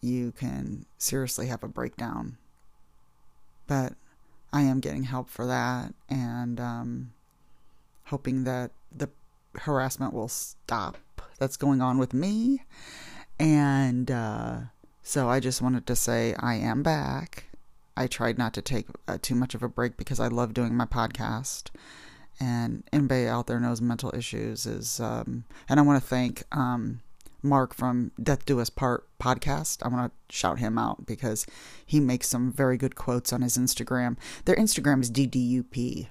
you 0.01 0.31
can 0.31 0.85
seriously 0.97 1.47
have 1.47 1.63
a 1.63 1.67
breakdown. 1.67 2.37
But 3.67 3.93
I 4.51 4.61
am 4.63 4.79
getting 4.79 5.03
help 5.03 5.29
for 5.29 5.45
that 5.45 5.93
and 6.09 6.59
um, 6.59 7.13
hoping 8.05 8.45
that 8.45 8.71
the 8.95 9.09
harassment 9.55 10.13
will 10.13 10.27
stop 10.27 10.97
that's 11.37 11.57
going 11.57 11.81
on 11.81 11.97
with 11.97 12.13
me. 12.13 12.63
And 13.39 14.09
uh, 14.09 14.57
so 15.03 15.29
I 15.29 15.39
just 15.39 15.61
wanted 15.61 15.85
to 15.87 15.95
say 15.95 16.33
I 16.39 16.55
am 16.55 16.81
back. 16.81 17.45
I 17.95 18.07
tried 18.07 18.37
not 18.37 18.53
to 18.55 18.61
take 18.61 18.87
uh, 19.07 19.17
too 19.21 19.35
much 19.35 19.53
of 19.53 19.61
a 19.61 19.69
break 19.69 19.97
because 19.97 20.19
I 20.19 20.27
love 20.27 20.53
doing 20.53 20.75
my 20.75 20.85
podcast. 20.85 21.69
And 22.39 22.83
anybody 22.91 23.27
out 23.27 23.47
there 23.47 23.59
knows 23.59 23.81
mental 23.81 24.13
issues 24.15 24.65
is 24.65 24.99
um, 24.99 25.43
and 25.69 25.79
i 25.79 25.83
want 25.83 26.01
to 26.01 26.09
thank 26.09 26.43
um, 26.51 27.01
mark 27.43 27.73
from 27.75 28.11
death 28.21 28.45
do 28.45 28.59
us 28.59 28.69
part 28.69 29.07
podcast. 29.19 29.83
I 29.83 29.89
want 29.89 30.11
to 30.11 30.35
shout 30.35 30.59
him 30.59 30.77
out 30.77 31.05
because 31.05 31.45
he 31.85 31.99
makes 31.99 32.27
some 32.27 32.51
very 32.51 32.77
good 32.77 32.95
quotes 32.95 33.31
on 33.31 33.41
his 33.41 33.57
instagram. 33.57 34.17
Their 34.45 34.55
instagram 34.55 35.01
is 35.01 35.11
ddup 35.11 36.07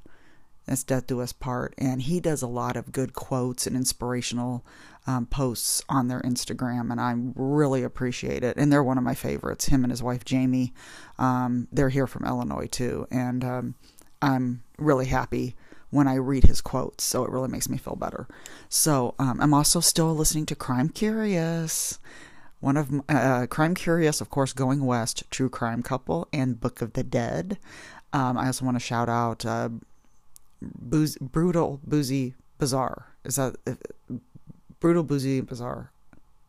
death 0.84 1.06
do 1.06 1.20
us 1.20 1.32
part 1.32 1.74
and 1.78 2.02
he 2.02 2.20
does 2.20 2.42
a 2.42 2.46
lot 2.46 2.76
of 2.76 2.92
good 2.92 3.12
quotes 3.12 3.66
and 3.66 3.76
inspirational 3.76 4.64
um, 5.06 5.26
posts 5.26 5.82
on 5.88 6.08
their 6.08 6.20
instagram 6.20 6.90
and 6.90 7.00
i 7.00 7.14
really 7.34 7.82
appreciate 7.82 8.44
it 8.44 8.56
and 8.56 8.72
they're 8.72 8.82
one 8.82 8.98
of 8.98 9.04
my 9.04 9.14
favorites 9.14 9.66
him 9.66 9.84
and 9.84 9.90
his 9.90 10.02
wife 10.02 10.24
jamie 10.24 10.72
um, 11.18 11.68
they're 11.72 11.88
here 11.88 12.06
from 12.06 12.24
illinois 12.24 12.66
too 12.66 13.06
and 13.10 13.44
um, 13.44 13.74
i'm 14.20 14.62
really 14.78 15.06
happy 15.06 15.54
when 15.92 16.08
I 16.08 16.14
read 16.14 16.44
his 16.44 16.62
quotes, 16.62 17.04
so 17.04 17.22
it 17.22 17.30
really 17.30 17.50
makes 17.50 17.68
me 17.68 17.76
feel 17.76 17.96
better. 17.96 18.26
So 18.70 19.14
um, 19.18 19.38
I'm 19.42 19.52
also 19.52 19.80
still 19.80 20.14
listening 20.14 20.46
to 20.46 20.54
Crime 20.56 20.88
Curious. 20.88 21.98
One 22.60 22.78
of 22.78 22.90
uh, 23.10 23.46
Crime 23.50 23.74
Curious, 23.74 24.22
of 24.22 24.30
course, 24.30 24.54
Going 24.54 24.86
West, 24.86 25.24
True 25.30 25.50
Crime 25.50 25.82
Couple, 25.82 26.28
and 26.32 26.58
Book 26.58 26.80
of 26.80 26.94
the 26.94 27.04
Dead. 27.04 27.58
Um, 28.14 28.38
I 28.38 28.46
also 28.46 28.64
want 28.64 28.76
to 28.76 28.80
shout 28.80 29.10
out 29.10 29.44
uh, 29.44 29.68
Brutal 31.20 31.80
Boozy 31.84 32.34
Bazaar. 32.58 33.06
Is 33.24 33.36
that 33.36 33.56
uh, 33.66 33.74
Brutal 34.80 35.02
Boozy 35.02 35.40
Bazaar? 35.40 35.90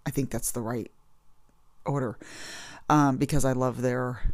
I 0.06 0.12
think 0.12 0.30
that's 0.30 0.52
the 0.52 0.62
right 0.62 0.92
order 1.86 2.18
um, 2.90 3.18
because 3.18 3.46
I 3.46 3.54
love 3.54 3.82
their 3.82 4.34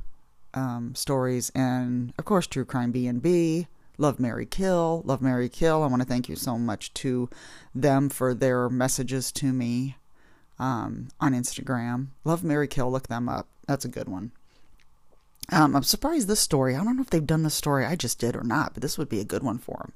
um, 0.54 0.96
stories 0.96 1.52
and, 1.54 2.14
of 2.18 2.26
course, 2.26 2.48
True 2.48 2.66
Crime 2.66 2.92
B 2.92 3.08
and 3.08 3.22
B 3.22 3.68
Love 4.00 4.18
Marry 4.18 4.46
Kill, 4.46 5.02
Love 5.06 5.22
Marry 5.22 5.50
Kill. 5.50 5.84
I 5.84 5.88
want 5.88 6.02
to 6.02 6.08
thank 6.08 6.30
you 6.30 6.38
so 6.38 6.58
much 6.58 6.94
to 6.96 7.30
them 7.76 8.08
for 8.08 8.34
their 8.34 8.70
messages 8.70 9.30
to 9.34 9.52
me 9.52 9.98
um, 10.58 11.10
on 11.20 11.34
Instagram. 11.34 12.08
Love 12.24 12.42
Marry 12.42 12.68
Kill, 12.68 12.90
look 12.90 13.10
them 13.10 13.28
up. 13.28 13.48
That's 13.68 13.84
a 13.84 13.90
good 13.90 14.08
one. 14.08 14.32
Um, 15.52 15.76
I'm 15.76 15.84
surprised 15.84 16.28
this 16.28 16.40
story. 16.40 16.76
I 16.76 16.84
don't 16.84 16.96
know 16.96 17.02
if 17.02 17.10
they've 17.10 17.26
done 17.26 17.44
this 17.44 17.56
story 17.56 17.86
I 17.86 17.96
just 17.96 18.20
did 18.20 18.36
or 18.36 18.44
not, 18.44 18.74
but 18.74 18.82
this 18.82 18.98
would 18.98 19.10
be 19.10 19.20
a 19.20 19.26
good 19.26 19.44
one 19.44 19.58
for 19.58 19.78
them. 19.78 19.94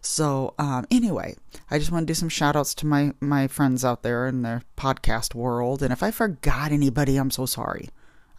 So 0.00 0.54
um, 0.58 0.86
anyway, 0.90 1.36
I 1.70 1.78
just 1.78 1.90
want 1.90 2.06
to 2.06 2.10
do 2.10 2.14
some 2.14 2.28
shout 2.28 2.56
outs 2.56 2.74
to 2.76 2.86
my 2.86 3.12
my 3.20 3.46
friends 3.46 3.84
out 3.84 4.02
there 4.02 4.26
in 4.26 4.42
the 4.42 4.62
podcast 4.76 5.34
world. 5.34 5.82
And 5.82 5.92
if 5.92 6.02
I 6.02 6.10
forgot 6.10 6.72
anybody, 6.72 7.16
I'm 7.16 7.30
so 7.30 7.46
sorry. 7.46 7.90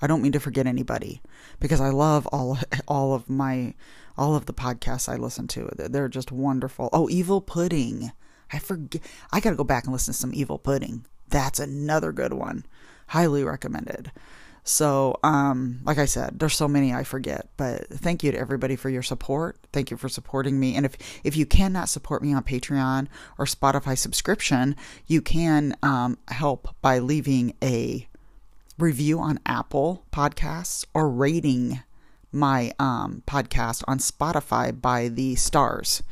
I 0.01 0.07
don't 0.07 0.21
mean 0.21 0.31
to 0.33 0.39
forget 0.39 0.67
anybody 0.67 1.21
because 1.59 1.81
I 1.81 1.89
love 1.89 2.27
all 2.27 2.57
all 2.87 3.13
of 3.13 3.29
my 3.29 3.73
all 4.17 4.35
of 4.35 4.45
the 4.45 4.53
podcasts 4.53 5.07
I 5.07 5.15
listen 5.15 5.47
to. 5.49 5.69
They're 5.75 6.09
just 6.09 6.31
wonderful. 6.31 6.89
Oh, 6.91 7.09
Evil 7.09 7.41
Pudding. 7.41 8.11
I 8.51 8.59
forget. 8.59 9.01
I 9.31 9.39
got 9.39 9.51
to 9.51 9.55
go 9.55 9.63
back 9.63 9.83
and 9.83 9.93
listen 9.93 10.13
to 10.13 10.19
some 10.19 10.33
Evil 10.33 10.57
Pudding. 10.57 11.05
That's 11.29 11.59
another 11.59 12.11
good 12.11 12.33
one. 12.33 12.65
Highly 13.07 13.43
recommended. 13.43 14.11
So, 14.67 15.17
um, 15.23 15.79
like 15.85 15.97
I 15.97 16.03
said, 16.03 16.39
there's 16.39 16.53
so 16.53 16.67
many 16.67 16.93
I 16.93 17.05
forget, 17.05 17.47
but 17.55 17.87
thank 17.87 18.21
you 18.21 18.33
to 18.33 18.37
everybody 18.37 18.75
for 18.75 18.89
your 18.89 19.01
support. 19.01 19.57
Thank 19.71 19.91
you 19.91 19.95
for 19.95 20.09
supporting 20.09 20.59
me. 20.59 20.75
And 20.75 20.85
if 20.85 20.97
if 21.23 21.37
you 21.37 21.45
cannot 21.45 21.87
support 21.87 22.21
me 22.21 22.33
on 22.33 22.43
Patreon 22.43 23.07
or 23.37 23.45
Spotify 23.45 23.97
subscription, 23.97 24.75
you 25.05 25.21
can 25.21 25.77
um, 25.81 26.17
help 26.27 26.75
by 26.81 26.99
leaving 26.99 27.53
a 27.63 28.09
review 28.77 29.21
on 29.21 29.39
Apple 29.45 30.03
Podcasts 30.11 30.83
or 30.93 31.09
rating 31.09 31.79
my 32.33 32.73
um, 32.77 33.23
podcast 33.25 33.85
on 33.87 33.99
Spotify 33.99 34.81
by 34.81 35.07
the 35.07 35.35
stars. 35.35 36.03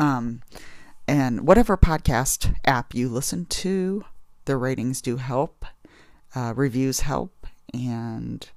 Um, 0.00 0.42
and 1.06 1.46
whatever 1.46 1.76
podcast 1.76 2.56
app 2.64 2.92
you 2.92 3.08
listen 3.08 3.44
to, 3.46 4.04
the 4.46 4.56
ratings 4.56 5.00
do 5.00 5.18
help. 5.18 5.64
Uh, 6.34 6.54
reviews 6.56 7.00
help. 7.00 7.39
And 7.72 8.48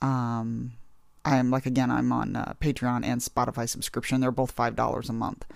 um, 0.00 0.72
I'm 1.24 1.50
like, 1.50 1.66
again, 1.66 1.90
I'm 1.90 2.12
on 2.12 2.36
uh, 2.36 2.54
Patreon 2.60 3.04
and 3.04 3.20
Spotify 3.20 3.68
subscription. 3.68 4.20
They're 4.20 4.30
both 4.30 4.54
$5 4.54 5.08
a 5.08 5.12
month. 5.12 5.46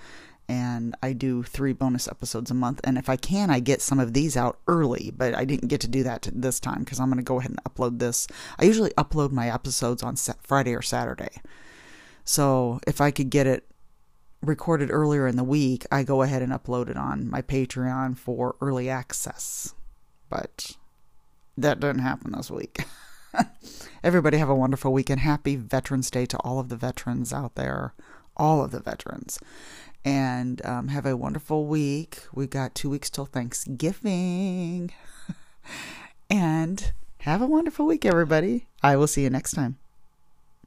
And 0.50 0.96
I 1.02 1.12
do 1.12 1.42
three 1.42 1.74
bonus 1.74 2.08
episodes 2.08 2.50
a 2.50 2.54
month. 2.54 2.80
And 2.82 2.96
if 2.96 3.10
I 3.10 3.16
can, 3.16 3.50
I 3.50 3.60
get 3.60 3.82
some 3.82 4.00
of 4.00 4.14
these 4.14 4.34
out 4.34 4.58
early, 4.66 5.12
but 5.14 5.34
I 5.34 5.44
didn't 5.44 5.68
get 5.68 5.82
to 5.82 5.88
do 5.88 6.02
that 6.04 6.28
this 6.32 6.58
time 6.58 6.80
because 6.80 6.98
I'm 6.98 7.08
going 7.08 7.18
to 7.18 7.22
go 7.22 7.38
ahead 7.38 7.50
and 7.50 7.64
upload 7.64 7.98
this. 7.98 8.26
I 8.58 8.64
usually 8.64 8.90
upload 8.92 9.30
my 9.30 9.52
episodes 9.52 10.02
on 10.02 10.16
Friday 10.42 10.74
or 10.74 10.80
Saturday. 10.80 11.42
So 12.24 12.80
if 12.86 13.02
I 13.02 13.10
could 13.10 13.28
get 13.28 13.46
it 13.46 13.64
recorded 14.40 14.90
earlier 14.90 15.26
in 15.26 15.36
the 15.36 15.44
week, 15.44 15.84
I 15.92 16.02
go 16.02 16.22
ahead 16.22 16.40
and 16.42 16.52
upload 16.52 16.88
it 16.88 16.96
on 16.96 17.28
my 17.28 17.42
Patreon 17.42 18.16
for 18.16 18.56
early 18.62 18.88
access. 18.88 19.74
But 20.30 20.76
that 21.62 21.80
didn't 21.80 22.00
happen 22.00 22.32
this 22.32 22.50
week. 22.50 22.84
Everybody 24.04 24.38
have 24.38 24.48
a 24.48 24.54
wonderful 24.54 24.92
weekend. 24.92 25.20
Happy 25.20 25.56
Veterans 25.56 26.10
Day 26.10 26.26
to 26.26 26.38
all 26.38 26.58
of 26.58 26.68
the 26.68 26.76
veterans 26.76 27.32
out 27.32 27.54
there, 27.54 27.94
all 28.36 28.64
of 28.64 28.70
the 28.70 28.80
veterans. 28.80 29.38
And 30.04 30.64
um, 30.64 30.88
have 30.88 31.04
a 31.04 31.16
wonderful 31.16 31.66
week. 31.66 32.20
We've 32.32 32.48
got 32.48 32.74
two 32.74 32.88
weeks 32.88 33.10
till 33.10 33.26
Thanksgiving. 33.26 34.92
and 36.30 36.92
have 37.20 37.42
a 37.42 37.46
wonderful 37.46 37.86
week, 37.86 38.06
everybody. 38.06 38.68
I 38.82 38.96
will 38.96 39.08
see 39.08 39.22
you 39.22 39.30
next 39.30 39.52
time. 39.52 39.78